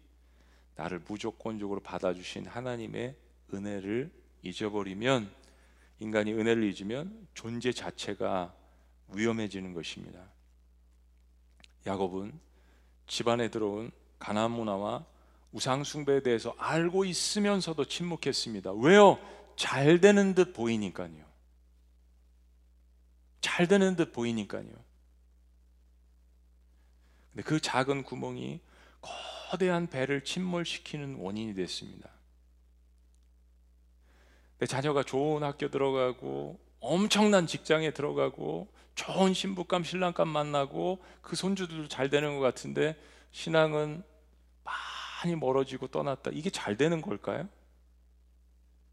[0.77, 3.16] 나를 무조건적으로 받아주신 하나님의
[3.53, 5.29] 은혜를 잊어버리면
[5.99, 8.55] 인간이 은혜를 잊으면 존재 자체가
[9.09, 10.20] 위험해지는 것입니다.
[11.87, 12.38] 야곱은
[13.09, 15.05] 집안에 들어온 가나안 문화와
[15.51, 18.72] 우상 숭배에 대해서 알고 있으면서도 침묵했습니다.
[18.75, 19.18] 왜요?
[19.57, 21.25] 잘 되는 듯 보이니까요.
[23.40, 24.87] 잘 되는 듯 보이니까요.
[27.37, 28.61] 근데 그 작은 구멍이
[29.51, 32.09] 거대한 배를 침몰시키는 원인이 됐습니다.
[34.59, 42.09] 내 자녀가 좋은 학교 들어가고 엄청난 직장에 들어가고 좋은 신부감 신랑감 만나고 그 손주들도 잘
[42.09, 42.96] 되는 것 같은데
[43.33, 44.03] 신앙은
[44.64, 46.31] 많이 멀어지고 떠났다.
[46.33, 47.51] 이게 잘 되는 걸까요?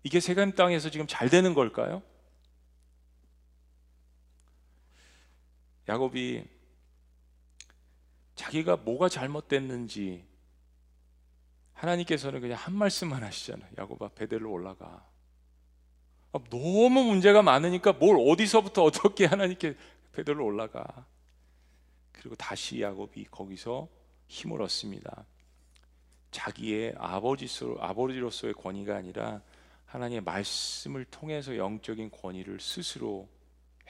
[0.03, 2.03] 이게 세겜 땅에서 지금 잘 되는 걸까요?
[5.87, 6.43] 야곱이
[8.35, 10.25] 자기가 뭐가 잘못됐는지
[11.73, 13.69] 하나님께서는 그냥 한 말씀만 하시잖아요.
[13.77, 15.05] 야곱아 베델로 올라가.
[16.31, 19.75] 아, 너무 문제가 많으니까 뭘 어디서부터 어떻게 하나님께
[20.13, 21.05] 베델로 올라가.
[22.11, 23.87] 그리고 다시 야곱이 거기서
[24.27, 25.25] 힘을 얻습니다.
[26.31, 29.41] 자기의 아버지로, 아버지로서의 권위가 아니라
[29.85, 33.29] 하나님의 말씀을 통해서 영적인 권위를 스스로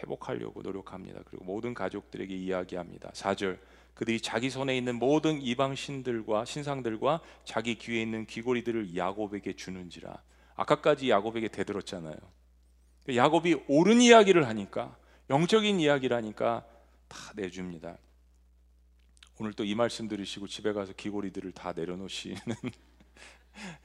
[0.03, 1.21] 회복하려고 노력합니다.
[1.25, 3.09] 그리고 모든 가족들에게 이야기합니다.
[3.11, 3.57] 4절
[3.93, 10.21] 그들이 자기 손에 있는 모든 이방 신들과 신상들과 자기 귀에 있는 귀고리들을 야곱에게 주는지라.
[10.55, 12.15] 아까까지 야곱에게 대들었잖아요.
[13.13, 14.95] 야곱이 옳은 이야기를 하니까
[15.29, 16.65] 영적인 이야기를 하니까
[17.07, 17.97] 다 내줍니다.
[19.39, 22.37] 오늘 또 이 말씀 들으시고 집에 가서 귀고리들을 다 내려놓으시는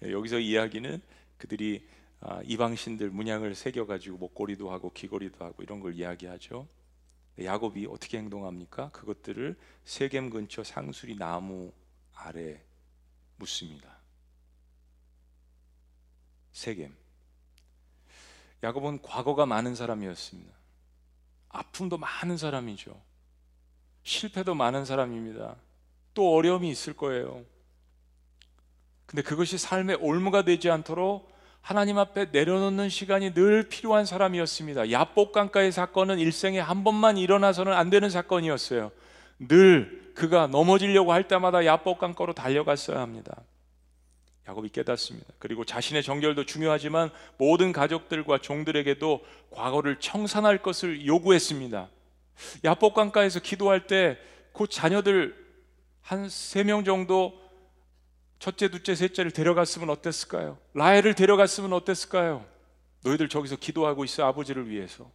[0.10, 1.00] 여기서 이야기는
[1.36, 1.86] 그들이
[2.20, 6.66] 아, 이방 신들 문양을 새겨 가지고 목걸이도 하고 귀걸이도 하고 이런 걸 이야기하죠.
[7.40, 8.90] 야곱이 어떻게 행동합니까?
[8.90, 11.72] 그것들을 세겜 근처 상수리 나무
[12.14, 12.60] 아래
[13.36, 13.96] 묻습니다.
[16.52, 16.92] 세겜.
[18.64, 20.52] 야곱은 과거가 많은 사람이었습니다.
[21.50, 23.00] 아픔도 많은 사람이죠.
[24.02, 25.56] 실패도 많은 사람입니다.
[26.14, 27.44] 또 어려움이 있을 거예요.
[29.06, 34.90] 근데 그것이 삶의 올무가 되지 않도록 하나님 앞에 내려놓는 시간이 늘 필요한 사람이었습니다.
[34.90, 38.90] 야복강가의 사건은 일생에 한 번만 일어나서는 안 되는 사건이었어요.
[39.38, 43.42] 늘 그가 넘어지려고 할 때마다 야복강가로 달려갔어야 합니다.
[44.48, 45.26] 야곱이 깨닫습니다.
[45.38, 51.88] 그리고 자신의 정결도 중요하지만 모든 가족들과 종들에게도 과거를 청산할 것을 요구했습니다.
[52.64, 54.18] 야복강가에서 기도할 때
[54.58, 55.36] 그 자녀들
[56.02, 57.38] 한 세 명 정도
[58.38, 60.58] 첫째, 둘째, 셋째를 데려갔으면 어땠을까요?
[60.74, 62.44] 라헬을 데려갔으면 어땠을까요?
[63.02, 65.10] 너희들 저기서 기도하고 있어 아버지를 위해서.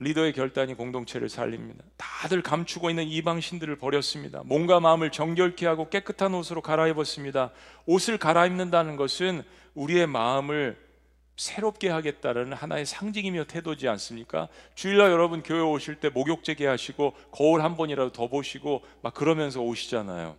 [0.00, 1.84] 리더의 결단이 공동체를 살립니다.
[1.96, 4.42] 다들 감추고 있는 이방 신들을 버렸습니다.
[4.44, 7.50] 몸과 마음을 정결케 하고 깨끗한 옷으로 갈아입었습니다.
[7.84, 9.42] 옷을 갈아입는다는 것은
[9.74, 10.78] 우리의 마음을
[11.36, 14.48] 새롭게 하겠다는 하나의 상징이며 태도지 않습니까?
[14.74, 19.60] 주일날 여러분 교회 오실 때 목욕 재개 하시고 거울 한 번이라도 더 보시고 막 그러면서
[19.60, 20.36] 오시잖아요.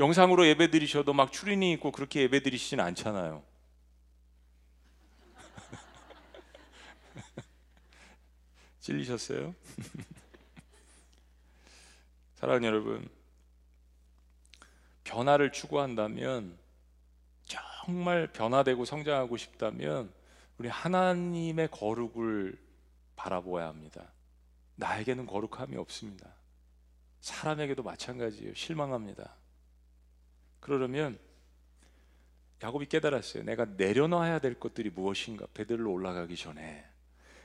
[0.00, 3.42] 영상으로 예배 드리셔도 막 추리닝 입고 그렇게 예배 드리시진 않잖아요.
[8.80, 9.54] 찔리셨어요?
[12.36, 13.06] 사랑하는 여러분,
[15.04, 16.58] 변화를 추구한다면
[17.44, 20.10] 정말 변화되고 성장하고 싶다면
[20.56, 22.58] 우리 하나님의 거룩을
[23.16, 24.10] 바라보아야 합니다.
[24.76, 26.34] 나에게는 거룩함이 없습니다.
[27.20, 28.54] 사람에게도 마찬가지예요.
[28.54, 29.36] 실망합니다.
[30.60, 31.18] 그러려면
[32.62, 33.42] 야곱이 깨달았어요.
[33.44, 35.46] 내가 내려놔야 될 것들이 무엇인가?
[35.54, 36.84] 베들로 올라가기 전에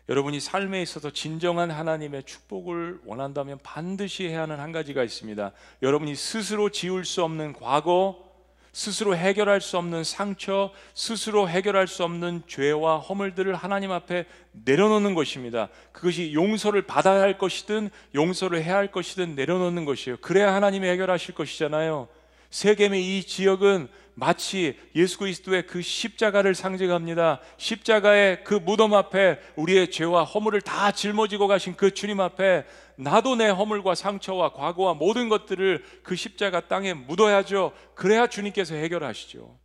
[0.08, 5.52] 여러분이 삶에 있어서 진정한 하나님의 축복을 원한다면 반드시 해야 하는 한 가지가 있습니다.
[5.82, 8.24] 여러분이 스스로 지울 수 없는 과거,
[8.72, 15.70] 스스로 해결할 수 없는 상처, 스스로 해결할 수 없는 죄와 허물들을 하나님 앞에 내려놓는 것입니다.
[15.92, 20.18] 그것이 용서를 받아야 할 것이든 용서를 해야 할 것이든 내려놓는 것이에요.
[20.18, 22.10] 그래야 하나님이 해결하실 것이잖아요.
[22.56, 27.42] 세겜의 이 지역은 마치 예수 그리스도의 그 십자가를 상징합니다.
[27.58, 32.66] 십자가의 그 무덤 앞에 우리의 죄와 허물을 다 짊어지고 가신 그 주님 앞에
[32.96, 37.74] 나도 내 허물과 상처와 과거와 모든 것들을 그 십자가 땅에 묻어야죠.
[37.94, 39.60] 그래야 주님께서 해결하시죠.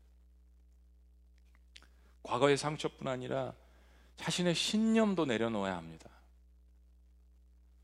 [2.24, 3.54] 과거의 상처뿐 아니라
[4.16, 6.10] 자신의 신념도 내려놓아야 합니다.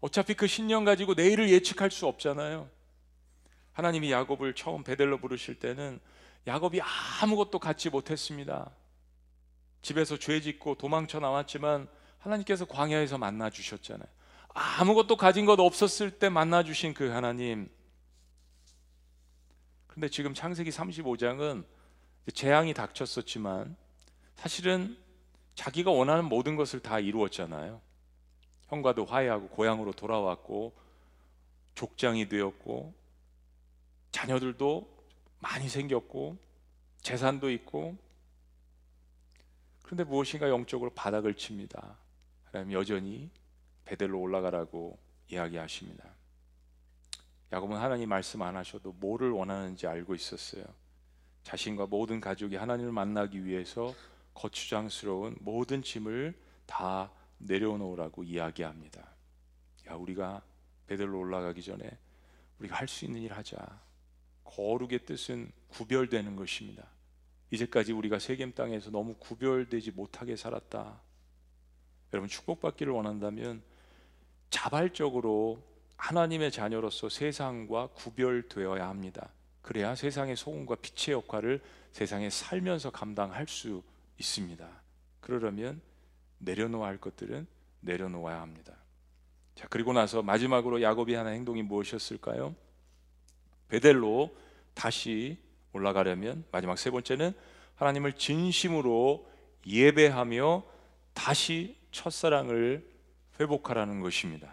[0.01, 2.75] 어차피 그 신념 가지고 내일을 예측할 수 없잖아요.
[3.77, 6.01] 하나님이 야곱을 처음 베델로 부르실 때는
[6.47, 6.81] 야곱이
[7.21, 8.71] 아무것도 갖지 못했습니다.
[9.83, 11.87] 집에서 죄 짓고 도망쳐 나왔지만
[12.17, 14.09] 하나님께서 광야에서 만나 주셨잖아요.
[14.49, 17.69] 아무것도 가진 것 없었을 때 만나 주신 그 하나님.
[19.89, 21.67] 근데 지금 창세기 35장은
[22.33, 23.77] 재앙이 닥쳤었지만
[24.37, 24.97] 사실은
[25.55, 27.83] 자기가 원하는 모든 것을 다 이루었잖아요.
[28.69, 30.75] 형과도 화해하고 고향으로 돌아왔고
[31.75, 33.06] 족장이 되었고
[34.17, 34.89] 자녀들도
[35.41, 36.39] 많이 생겼고
[37.03, 37.99] 재산도 있고
[39.83, 41.99] 그런데 무엇인가 영적으로 바닥을 칩니다.
[42.45, 43.31] 하나님 여전히
[43.85, 44.99] 베델로 올라가라고
[45.31, 46.15] 이야기하십니다.
[47.53, 50.65] 야곱은 하나님 말씀 안 하셔도 뭐를 원하는지 알고 있었어요.
[51.43, 53.95] 자신과 모든 가족이 하나님을 만나기 위해서
[54.33, 59.15] 거추장스러운 모든 짐을 다 내려놓으라고 이야기합니다.
[59.89, 60.43] 야, 우리가
[60.87, 61.99] 베델로 올라가기 전에
[62.61, 63.85] 우리가 할 수 있는 일 하자.
[64.47, 66.87] 거룩의 뜻은 구별되는 것입니다.
[67.51, 71.01] 이제까지 우리가 세겜 땅에서 너무 구별되지 못하게 살았다.
[72.13, 73.63] 여러분 축복받기를 원한다면
[74.51, 75.63] 자발적으로
[75.97, 79.31] 하나님의 자녀로서 세상과 구별되어야 합니다.
[79.63, 81.61] 그래야 세상의 소금과 빛의 역할을
[81.93, 83.83] 세상에 살면서 감당할 수
[84.19, 84.69] 있습니다.
[85.21, 85.81] 그러려면
[86.39, 87.47] 내려놓아야 할 것들은
[87.81, 88.77] 내려놓아야 합니다.
[89.55, 92.55] 자, 그리고 나서 마지막으로 야곱이 하는 행동이 무엇이었을까요?
[93.69, 94.35] 베델로
[94.75, 95.39] 다시
[95.73, 97.33] 올라가려면 마지막 세 번째는
[97.75, 99.29] 하나님을 진심으로
[99.67, 100.65] 예배하며
[101.13, 102.87] 다시 첫사랑을
[103.41, 104.51] 회복하라는 것입니다.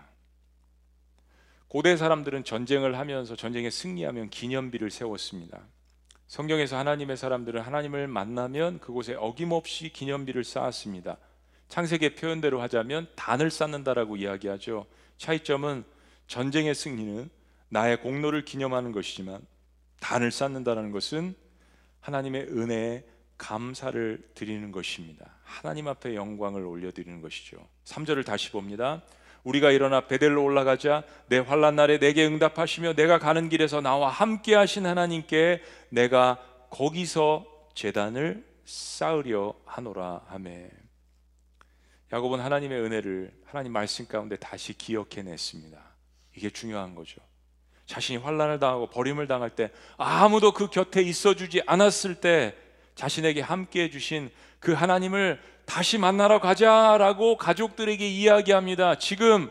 [1.68, 5.62] 고대 사람들은 전쟁을 하면서 전쟁에 승리하면 기념비를 세웠습니다.
[6.28, 11.18] 성경에서 하나님의 사람들은 하나님을 만나면 그곳에 어김없이 기념비를 쌓았습니다.
[11.70, 14.86] 창세기의 표현대로 하자면 단을 쌓는다라고 이야기하죠.
[15.18, 15.84] 차이점은
[16.28, 17.30] 전쟁의 승리는
[17.74, 19.42] 나의 공로를 기념하는 것이지만
[20.00, 21.34] 단을 쌓는다는 것은
[22.02, 23.04] 하나님의 은혜에
[23.40, 25.36] 감사를 드리는 것입니다.
[25.44, 27.58] 하나님 앞에 영광을 올려드리는 것이죠.
[27.86, 29.02] 3절을 다시 봅니다.
[29.44, 34.86] 우리가 일어나 베델로 올라가자 내 환란 날에 내게 응답하시며 내가 가는 길에서 나와 함께 하신
[34.86, 40.70] 하나님께 내가 거기서 재단을 쌓으려 하노라 하매
[42.14, 45.84] 야곱은 하나님의 은혜를 하나님 말씀 가운데 다시 기억해냈습니다.
[46.36, 47.20] 이게 중요한 거죠.
[47.86, 52.56] 자신이 환란을 당하고 버림을 당할 때 아무도 그 곁에 있어 주지 않았을 때
[52.96, 58.96] 자신에게 함께 해 주신 그 하나님을 다시 만나러 가자라고 가족들에게 이야기합니다.
[58.96, 59.50] 지금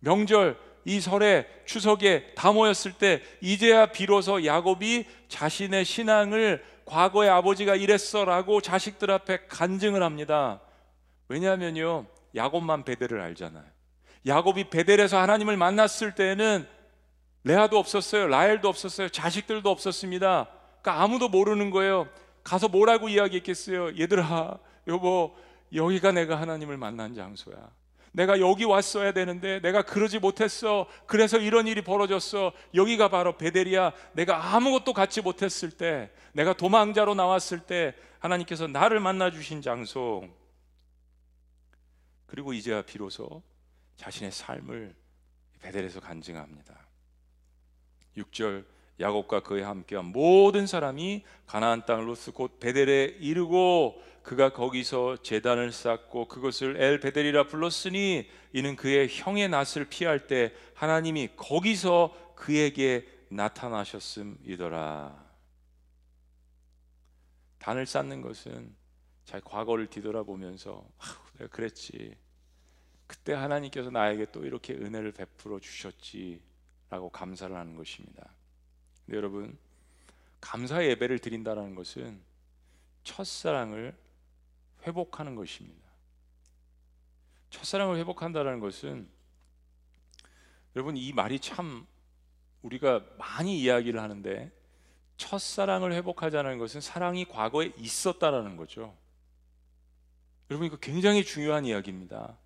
[0.00, 8.60] 명절 이 설에 추석에 다 모였을 때 이제야 비로소 야곱이 자신의 신앙을 과거에 아버지가 이랬어라고
[8.60, 10.60] 자식들 앞에 간증을 합니다.
[11.28, 13.64] 왜냐하면요 야곱만 베델을 알잖아요.
[14.26, 16.66] 야곱이 베델에서 하나님을 만났을 때는
[17.44, 18.28] 레아도 없었어요.
[18.28, 19.08] 라헬도 없었어요.
[19.08, 20.48] 자식들도 없었습니다.
[20.80, 22.08] 그러니까 아무도 모르는 거예요.
[22.44, 23.98] 가서 뭐라고 이야기했겠어요?
[23.98, 25.34] 얘들아, 여보,
[25.74, 27.70] 여기가 내가 하나님을 만난 장소야.
[28.12, 30.86] 내가 여기 왔어야 되는데 내가 그러지 못했어.
[31.06, 32.52] 그래서 이런 일이 벌어졌어.
[32.74, 33.92] 여기가 바로 베델이야.
[34.12, 40.28] 내가 아무것도 갖지 못했을 때, 내가 도망자로 나왔을 때 하나님께서 나를 만나 주신 장소.
[42.26, 43.42] 그리고 이제야 비로소
[43.96, 44.94] 자신의 삶을
[45.60, 46.81] 벧엘에서 간증합니다.
[48.16, 48.64] 6절
[49.00, 56.28] 야곱과 그에 함께한 모든 사람이 가나안 땅 루스 곧 벧엘에 이르고 그가 거기서 제단을 쌓고
[56.28, 65.32] 그것을 엘벧엘이라 불렀으니 이는 그의 형의 낯을 피할 때 하나님이 거기서 그에게 나타나셨음이더라.
[67.58, 68.74] 단을 쌓는 것은
[69.24, 71.04] 자기 과거를 뒤돌아보면서 아,
[71.38, 72.16] 내가 그랬지.
[73.06, 76.40] 그때 하나님께서 나에게 또 이렇게 은혜를 베풀어 주셨지
[76.92, 78.34] 라고 감사를 하는 것입니다.
[79.06, 79.56] 근데 여러분
[80.42, 82.20] 감사 예배를 드린다는 것은
[83.02, 83.96] 첫사랑을
[84.86, 85.88] 회복하는 것입니다.
[87.48, 89.08] 첫사랑을 회복한다는 것은
[90.76, 91.86] 여러분 이 말이 참
[92.60, 94.52] 우리가 많이 이야기를 하는데
[95.16, 98.94] 첫사랑을 회복하자는 것은 사랑이 과거에 있었다라는 거죠.
[100.50, 102.36] 여러분 이거 굉장히 중요한 이야기입니다.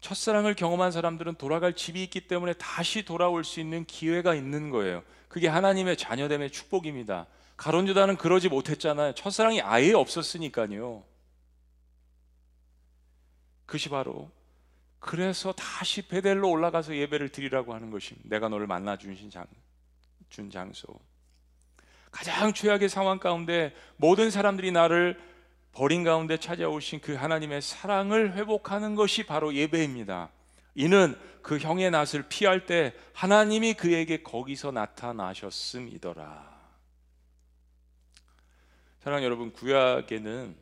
[0.00, 5.02] 첫사랑을 경험한 사람들은 돌아갈 집이 있기 때문에 다시 돌아올 수 있는 기회가 있는 거예요.
[5.28, 7.26] 그게 하나님의 자녀됨의 축복입니다.
[7.56, 9.14] 가론 유다는 그러지 못했잖아요.
[9.14, 11.02] 첫사랑이 아예 없었으니까요.
[13.66, 14.30] 그것이 바로
[15.00, 18.28] 그래서 다시 베델로 올라가서 예배를 드리라고 하는 것입니다.
[18.28, 19.44] 내가 너를 만나 주신 장,
[20.28, 20.98] 준 장소.
[22.10, 25.20] 가장 최악의 상황 가운데 모든 사람들이 나를
[25.78, 30.28] 버린 가운데 찾아오신 그 하나님의 사랑을 회복하는 것이 바로 예배입니다.
[30.74, 36.58] 이는 그 형의 낯을 피할 때 하나님이 그에게 거기서 나타나셨음이더라.
[38.98, 40.56] 사랑 여러분, 구약에는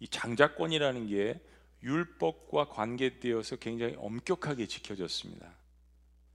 [0.00, 1.40] 이 장자권이라는 게
[1.84, 5.48] 율법과 관계되어서 굉장히 엄격하게 지켜졌습니다.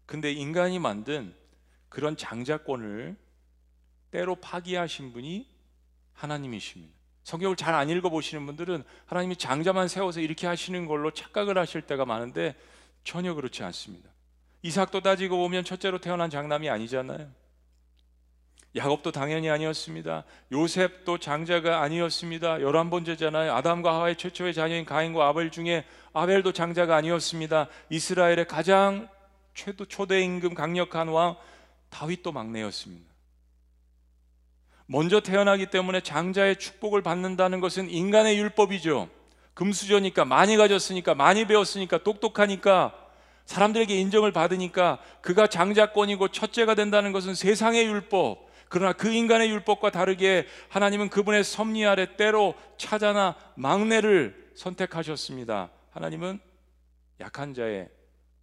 [0.05, 1.35] 근데 인간이 만든
[1.89, 3.17] 그런 장자권을
[4.11, 5.49] 때로 파기하신 분이
[6.13, 6.98] 하나님이십니다.
[7.29, 12.03] 성경을 잘 안 읽어 보시는 분들은 하나님이 장자만 세워서 이렇게 하시는 걸로 착각을 하실 때가
[12.03, 12.55] 많은데
[13.03, 14.09] 전혀 그렇지 않습니다.
[14.63, 17.29] 이삭도 따지고 보면 첫째로 태어난 장남이 아니잖아요.
[18.75, 20.25] 야곱도 당연히 아니었습니다.
[20.51, 22.61] 요셉도 장자가 아니었습니다.
[22.61, 23.53] 열한 번째잖아요.
[23.53, 27.67] 아담과 하와의 최초의 자녀인 가인과 아벨 중에 아벨도 장자가 아니었습니다.
[27.89, 29.07] 이스라엘의 가장
[29.53, 31.35] 최도 초대 임금 강력한 왕
[31.89, 33.08] 다윗도 막내였습니다.
[34.91, 39.07] 먼저 태어나기 때문에 장자의 축복을 받는다는 것은 인간의 율법이죠.
[39.53, 42.95] 금수저니까 많이 가졌으니까 많이 배웠으니까 똑똑하니까
[43.45, 48.49] 사람들에게 인정을 받으니까 그가 장자권이고 첫째가 된다는 것은 세상의 율법.
[48.67, 55.69] 그러나 그 인간의 율법과 다르게 하나님은 그분의 섭리 아래 때로 찾아나 막내를 선택하셨습니다.
[55.91, 56.39] 하나님은
[57.19, 57.89] 약한 자의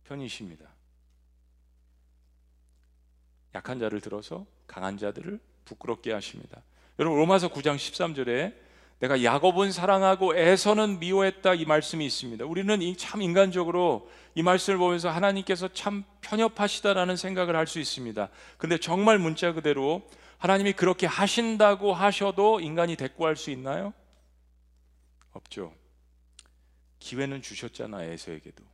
[0.04, 0.64] 편이십니다.
[3.56, 6.62] 약한 자를 들어서 강한 자들을 부끄럽게 하십니다.
[6.98, 8.54] 여러분 로마서 9장 13절에
[8.98, 12.46] 내가 야곱은 사랑하고 에서는 미워했다 이 말씀이 있습니다.
[12.46, 18.30] 우리는 참 인간적으로 이 말씀을 보면서 하나님께서 참 편협하시다라는 생각을 할 수 있습니다.
[18.56, 23.92] 근데 정말 문자 그대로 하나님이 그렇게 하신다고 하셔도 인간이 대꾸할 수 있나요?
[25.32, 25.74] 없죠.
[26.98, 28.64] 기회는 주셨잖아 에서에게도.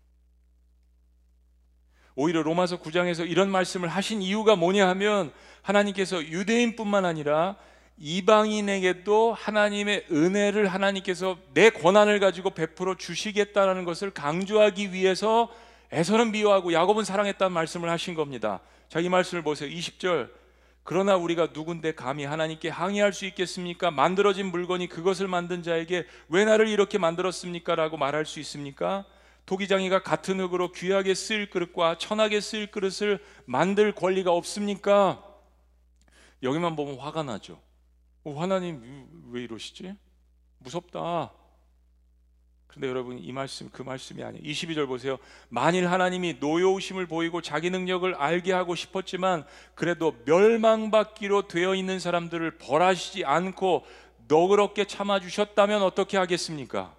[2.14, 7.56] 오히려 로마서 9장에서 이런 말씀을 하신 이유가 뭐냐 하면 하나님께서 유대인뿐만 아니라
[7.98, 15.48] 이방인에게도 하나님의 은혜를 하나님께서 내 권한을 가지고 베풀어 주시겠다라는 것을 강조하기 위해서
[15.92, 18.60] 에서는 미워하고 야곱은 사랑했다는 말씀을 하신 겁니다.
[18.88, 19.70] 자, 이 말씀을 보세요.
[19.70, 20.30] 20절.
[20.84, 23.90] 그러나 우리가 누군데 감히 하나님께 항의할 수 있겠습니까?
[23.90, 27.74] 만들어진 물건이 그것을 만든 자에게 왜 나를 이렇게 만들었습니까?
[27.76, 29.04] 라고 말할 수 있습니까?
[29.46, 35.24] 토기장이가 같은 흙으로 귀하게 쓰일 그릇과 천하게 쓰일 그릇을 만들 권리가 없습니까?
[36.42, 37.60] 여기만 보면 화가 나죠.
[38.24, 39.94] 어, 하나님 왜 이러시지?
[40.58, 41.32] 무섭다.
[42.72, 44.42] 그런데 여러분 이 말씀 그 말씀이 아니에요.
[44.42, 45.18] 22절 보세요.
[45.50, 53.24] 만일 하나님이 노여우심을 보이고 자기 능력을 알게 하고 싶었지만 그래도 멸망받기로 되어 있는 사람들을 벌하시지
[53.26, 53.84] 않고
[54.26, 56.94] 너그럽게 참아 주셨다면 어떻게 하겠습니까?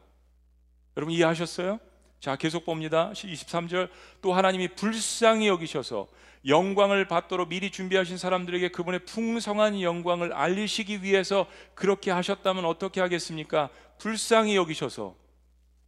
[0.95, 1.79] 여러분 이해하셨어요?
[2.23, 3.11] 자, 계속 봅니다.
[3.13, 3.89] 23절.
[4.21, 6.07] 또 하나님이 불쌍히 여기셔서
[6.47, 13.67] 영광을 받도록 미리 준비하신 사람들에게 그분의 풍성한 영광을 알리시기 위해서 그렇게 하셨다면 어떻게 하겠습니까?
[13.97, 15.15] 불쌍히 여기셔서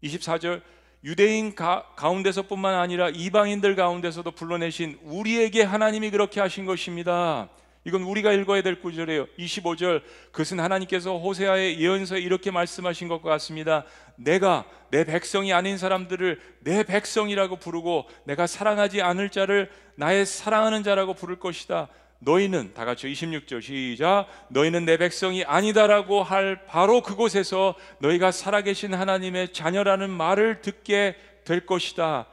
[0.03, 0.61] 24절
[1.05, 7.47] 유대인 가, 가운데서뿐만 아니라 이방인들 가운데서도 불러내신 우리에게 하나님이 그렇게 하신 것입니다.
[7.85, 9.27] 이건 우리가 읽어야 될 구절이에요.
[9.37, 13.85] 25절 그것은 하나님께서 호세아의 예언서에 이렇게 말씀하신 것과 같습니다.
[14.15, 21.13] 내가 내 백성이 아닌 사람들을 내 백성이라고 부르고 내가 사랑하지 않을 자를 나의 사랑하는 자라고
[21.13, 21.87] 부를 것이다.
[22.19, 29.53] 너희는 다 같이 26절 시작 너희는 내 백성이 아니다라고 할 바로 그곳에서 너희가 살아계신 하나님의
[29.53, 32.25] 자녀라는 말을 듣게 될 것이다.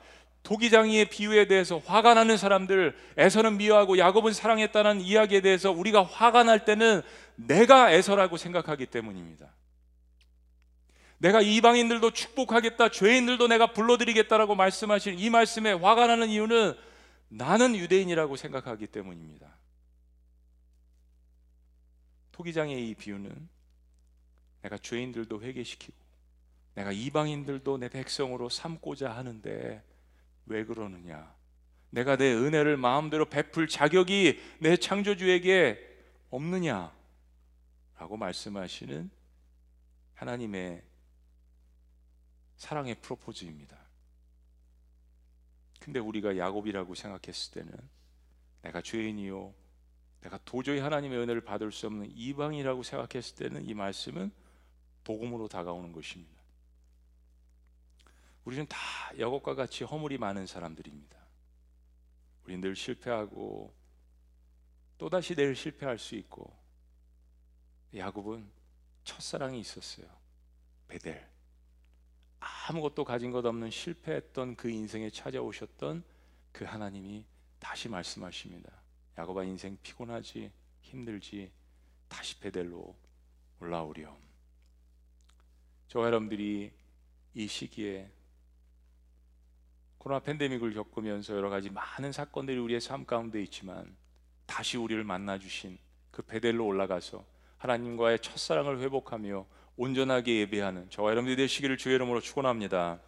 [0.43, 6.65] 토기장이의 비유에 대해서 화가 나는 사람들 에서는 미워하고 야곱은 사랑했다는 이야기에 대해서 우리가 화가 날
[6.65, 7.03] 때는
[7.37, 9.53] 내가 에서라고 생각하기 때문입니다.
[11.19, 16.75] 내가 이방인들도 축복하겠다, 죄인들도 내가 불러드리겠다라고 말씀하신 이 말씀에 화가 나는 이유는
[17.29, 19.57] 나는 유대인이라고 생각하기 때문입니다.
[22.33, 23.49] 토기장의 이 비유는
[24.63, 25.97] 내가 죄인들도 회개시키고
[26.75, 29.83] 내가 이방인들도 내 백성으로 삼고자 하는데
[30.53, 31.35] 왜 그러느냐?
[31.91, 35.79] 내가 내 은혜를 마음대로 베풀 자격이 내 창조주에게
[36.31, 36.95] 없느냐?
[37.99, 39.11] 라고 말씀하시는
[40.15, 40.83] 하나님의
[42.57, 43.77] 사랑의 프로포즈입니다.
[45.81, 47.73] 근데 우리가 야곱이라고 생각했을 때는
[48.63, 49.53] 내가 죄인이요.
[50.21, 54.31] 내가 도저히 하나님의 은혜를 받을 수 없는 이방이라고 생각했을 때는 이 말씀은
[55.03, 56.42] 복음으로 다가오는 것입니다.
[58.45, 58.79] 우리는 다
[59.19, 61.17] 야곱과 같이 허물이 많은 사람들입니다.
[62.45, 63.73] 우리 늘 실패하고
[64.99, 66.57] 또다시 내일 실패할 수 있고
[67.95, 68.51] 야곱은
[69.05, 70.07] 첫사랑이 있었어요.
[70.89, 71.29] 베델.
[72.69, 76.05] 아무것도 가진 것 없는 실패했던 그 인생에 찾아오셨던
[76.53, 77.25] 그 하나님이
[77.59, 78.73] 다시 말씀하십니다.
[79.17, 81.53] 야곱아 인생 피곤하지 힘들지
[82.09, 82.97] 다시 베델로
[83.61, 84.17] 올라오렴.
[85.87, 86.73] 저 여러분들이
[87.35, 88.11] 이 시기에
[90.03, 93.97] 코로나 팬데믹을 겪으면서 여러 가지 많은 사건들이 우리의 삶 가운데 있지만
[94.47, 95.79] 다시 우리를 만나 주신
[96.11, 97.25] 그 베델로 올라가서
[97.59, 99.47] 하나님과의 첫사랑을 회복하며
[99.77, 102.99] 온전하게 예배하는 저와 여러분들이 되시기를 주의 이름으로 축원합니다.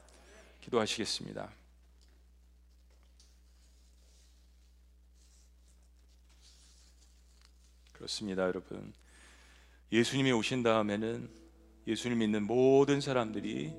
[0.61, 1.51] 기도하시겠습니다.
[7.93, 8.95] 그렇습니다, 여러분.
[9.91, 11.29] 예수님이 오신 다음에는
[11.89, 13.75] 예수님 믿는 모든 사람들이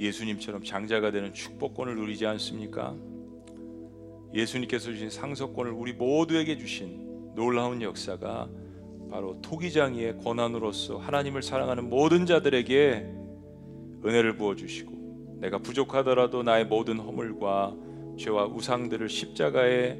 [0.00, 2.96] 예수님처럼 장자가 되는 축복권을 누리지 않습니까?
[4.32, 8.48] 예수님께서 주신 상속권을 우리 모두에게 주신 놀라운 역사가
[9.10, 13.12] 바로 토기장이의 권한으로서 하나님을 사랑하는 모든 자들에게
[14.04, 17.76] 은혜를 부어 주시고 내가 부족하더라도 나의 모든 허물과
[18.18, 19.98] 죄와 우상들을 십자가에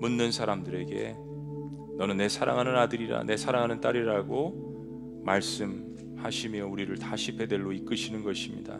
[0.00, 1.16] 묻는 사람들에게
[1.98, 5.90] 너는 내 사랑하는 아들이라 내 사랑하는 딸이라고 말씀
[6.22, 8.78] 하시며 우리를 다시 베델로 이끄시는 것입니다.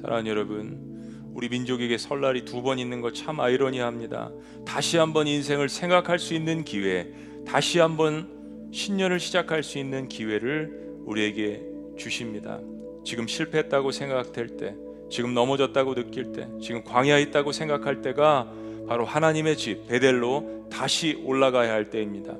[0.00, 0.92] 사랑하는 여러분,
[1.34, 4.30] 우리 민족에게 설날이 두 번 있는 것 참 아이러니합니다.
[4.66, 7.12] 다시 한번 인생을 생각할 수 있는 기회,
[7.46, 8.28] 다시 한번
[8.72, 11.62] 신년을 시작할 수 있는 기회를 우리에게
[11.96, 12.60] 주십니다.
[13.04, 14.74] 지금 실패했다고 생각될 때,
[15.10, 18.52] 지금 넘어졌다고 느낄 때, 지금 광야에 있다고 생각할 때가
[18.88, 22.36] 바로 하나님의 집 베델로 다시 올라가야 할 때입니다.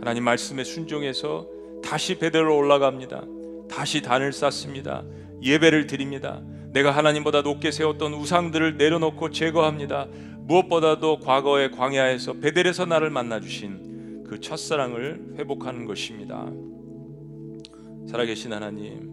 [0.00, 1.48] 하나님 말씀에 순종해서
[1.84, 3.24] 다시 베델로 올라갑니다.
[3.68, 5.04] 다시 단을 쌓습니다.
[5.42, 6.40] 예배를 드립니다.
[6.72, 10.08] 내가 하나님보다 높게 세웠던 우상들을 내려놓고 제거합니다.
[10.40, 16.50] 무엇보다도 과거의 광야에서 베델에서 나를 만나 주신 그 첫사랑을 회복하는 것입니다.
[18.08, 19.08] 살아계신 하나님,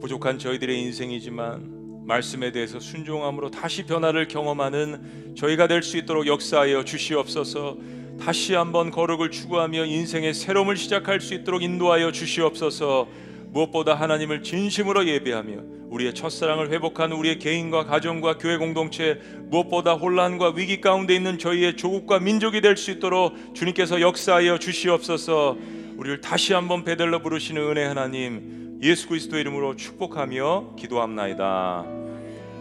[0.00, 7.76] 부족한 저희들의 인생이지만 말씀에 대해서 순종함으로 다시 변화를 경험하는 저희가 될 수 있도록 역사하여 주시옵소서.
[8.20, 13.08] 다시 한번 거룩을 추구하며 인생의 새로움을 시작할 수 있도록 인도하여 주시옵소서.
[13.50, 20.80] 무엇보다 하나님을 진심으로 예배하며 우리의 첫사랑을 회복한 우리의 개인과 가정과 교회 공동체 무엇보다 혼란과 위기
[20.80, 25.56] 가운데 있는 저희의 조국과 민족이 될 수 있도록 주님께서 역사하여 주시옵소서.
[25.96, 31.86] 우리를 다시 한번 베들러 부르시는 은혜 하나님 예수 그리스도 이름으로 축복하며 기도합나이다.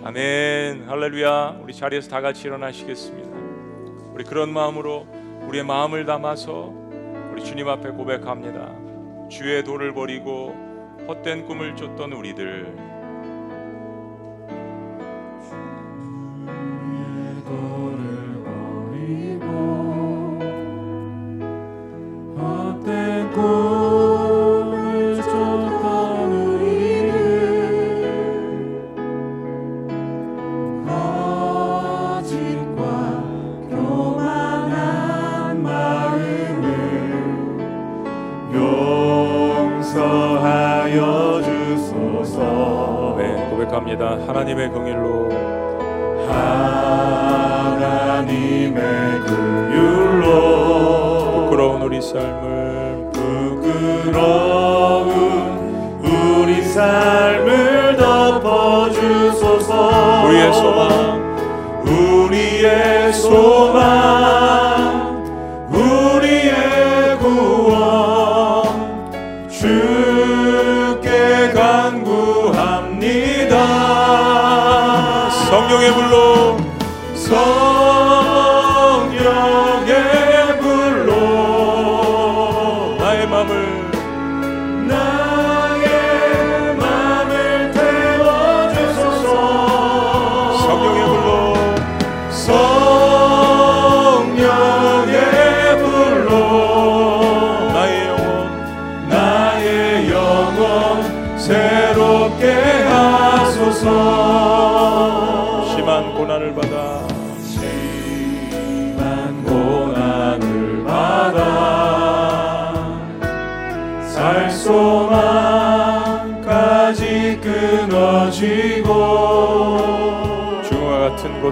[0.03, 0.83] 아멘.
[0.87, 1.59] 할렐루야.
[1.63, 3.29] 우리 자리에서 다 같이 일어나시겠습니다.
[4.13, 5.07] 우리 그런 마음으로
[5.47, 6.73] 우리의 마음을 담아서
[7.31, 8.73] 우리 주님 앞에 고백합니다.
[9.29, 10.55] 주의 도를 버리고
[11.07, 12.94] 헛된 꿈을 쫓던 우리들
[77.13, 78.05] 성령의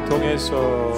[0.03, 0.93] 고통에서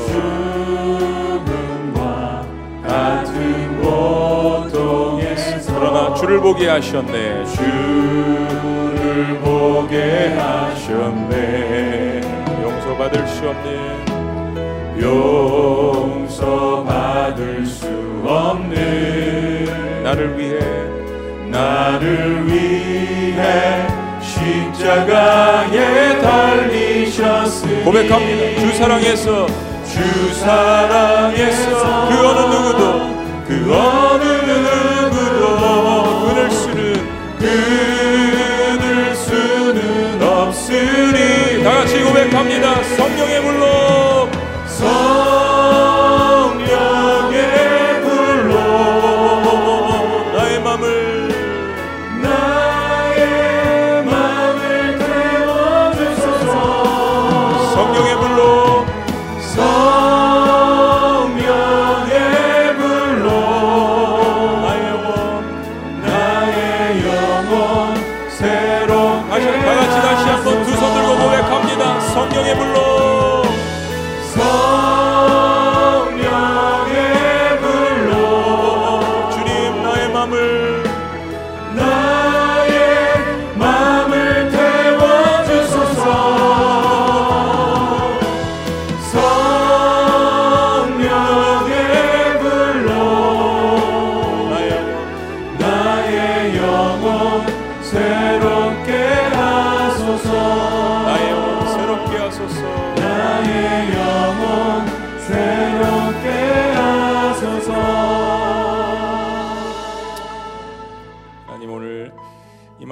[1.27, 2.45] 죽음과
[2.83, 7.45] 같은 고통에서 그러나 주를 보게 하셨네.
[7.45, 12.21] 주를 보게 하셨네.
[12.63, 14.05] 용서받을 수 없는
[16.21, 17.87] 용서받을 수
[18.25, 20.59] 없는 나를 위해.
[21.49, 23.87] 나를 위해
[24.19, 26.94] 십자가에 달리셨으니
[27.85, 29.47] 고백합니다 주 사랑해서.
[29.87, 32.09] 주 사랑해서.
[32.09, 32.81] 그 어느 누구도
[33.47, 34.23] 그 어느
[35.13, 37.07] 누구도 끊을 수는
[37.39, 42.83] 끊을 수는 없으리 다 같이 고백합니다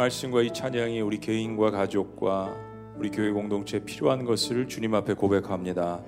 [0.04, 2.54] 말씀과 이 찬양이 우리 개인과 가족과
[2.98, 6.04] 우리 교회 공동체에 필요한 것을 주님 앞에 고백합니다.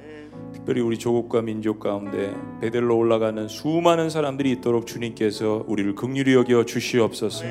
[0.52, 7.46] 특별히 우리 조국과 민족 가운데 베델로 올라가는 수많은 사람들이 있도록 주님께서 우리를 긍휼히 여겨 주시옵소서.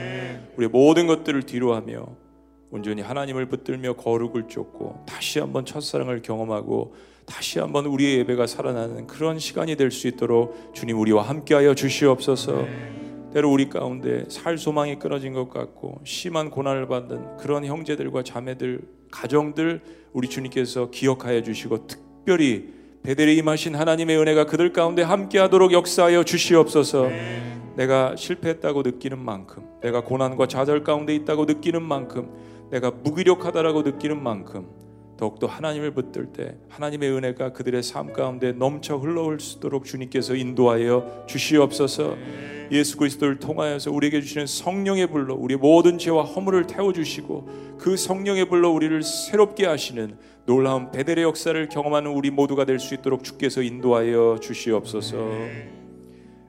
[0.57, 2.07] 우리 모든 것들을 뒤로하며
[2.71, 9.39] 온전히 하나님을 붙들며 거룩을 쫓고 다시 한번 첫사랑을 경험하고 다시 한번 우리의 예배가 살아나는 그런
[9.39, 12.67] 시간이 될 수 있도록 주님 우리와 함께하여 주시옵소서.
[13.35, 18.81] 때로 우리 가운데 살 소망이 끊어진 것 같고 심한 고난을 받는 그런 형제들과 자매들,
[19.11, 19.83] 가정들
[20.13, 22.73] 우리 주님께서 기억하여 주시고 특별히
[23.03, 27.11] 베델에 임하신 하나님의 은혜가 그들 가운데 함께하도록 역사하여 주시옵소서.
[27.75, 32.31] 내가 실패했다고 느끼는 만큼, 내가 고난과 좌절 가운데 있다고 느끼는 만큼,
[32.71, 34.69] 내가 무기력하다라고 느끼는 만큼
[35.17, 41.25] 더욱더 하나님을 붙들 때 하나님의 은혜가 그들의 삶 가운데 넘쳐 흘러올 수 있도록 주님께서 인도하여
[41.29, 42.17] 주시옵소서.
[42.73, 48.49] 예수 그리스도를 통하여서 우리에게 주시는 성령의 불로 우리 모든 죄와 허물을 태워 주시고 그 성령의
[48.49, 54.39] 불로 우리를 새롭게 하시는 놀라운 베델의 역사를 경험하는 우리 모두가 될 수 있도록 주께서 인도하여
[54.41, 55.17] 주시옵소서.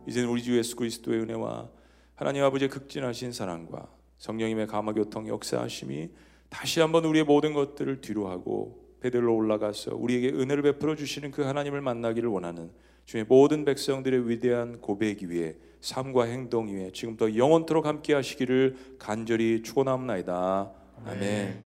[0.08, 1.70] 이제는 우리 주 예수 그리스도의 은혜와
[2.16, 3.88] 하나님 아버지의 극진하신 사랑과
[4.18, 6.10] 성령님의 감화 교통 역사하심이
[6.56, 12.30] 다시 한번 우리의 모든 것들을 뒤로하고 베델로 올라가서 우리에게 은혜를 베풀어 주시는 그 하나님을 만나기를
[12.30, 12.72] 원하는
[13.04, 20.72] 주의 모든 백성들의 위대한 고백 위에 삶과 행동 위에 지금부터 영원토록 함께 하시기를 간절히 축원합나이다.
[21.06, 21.66] 아멘.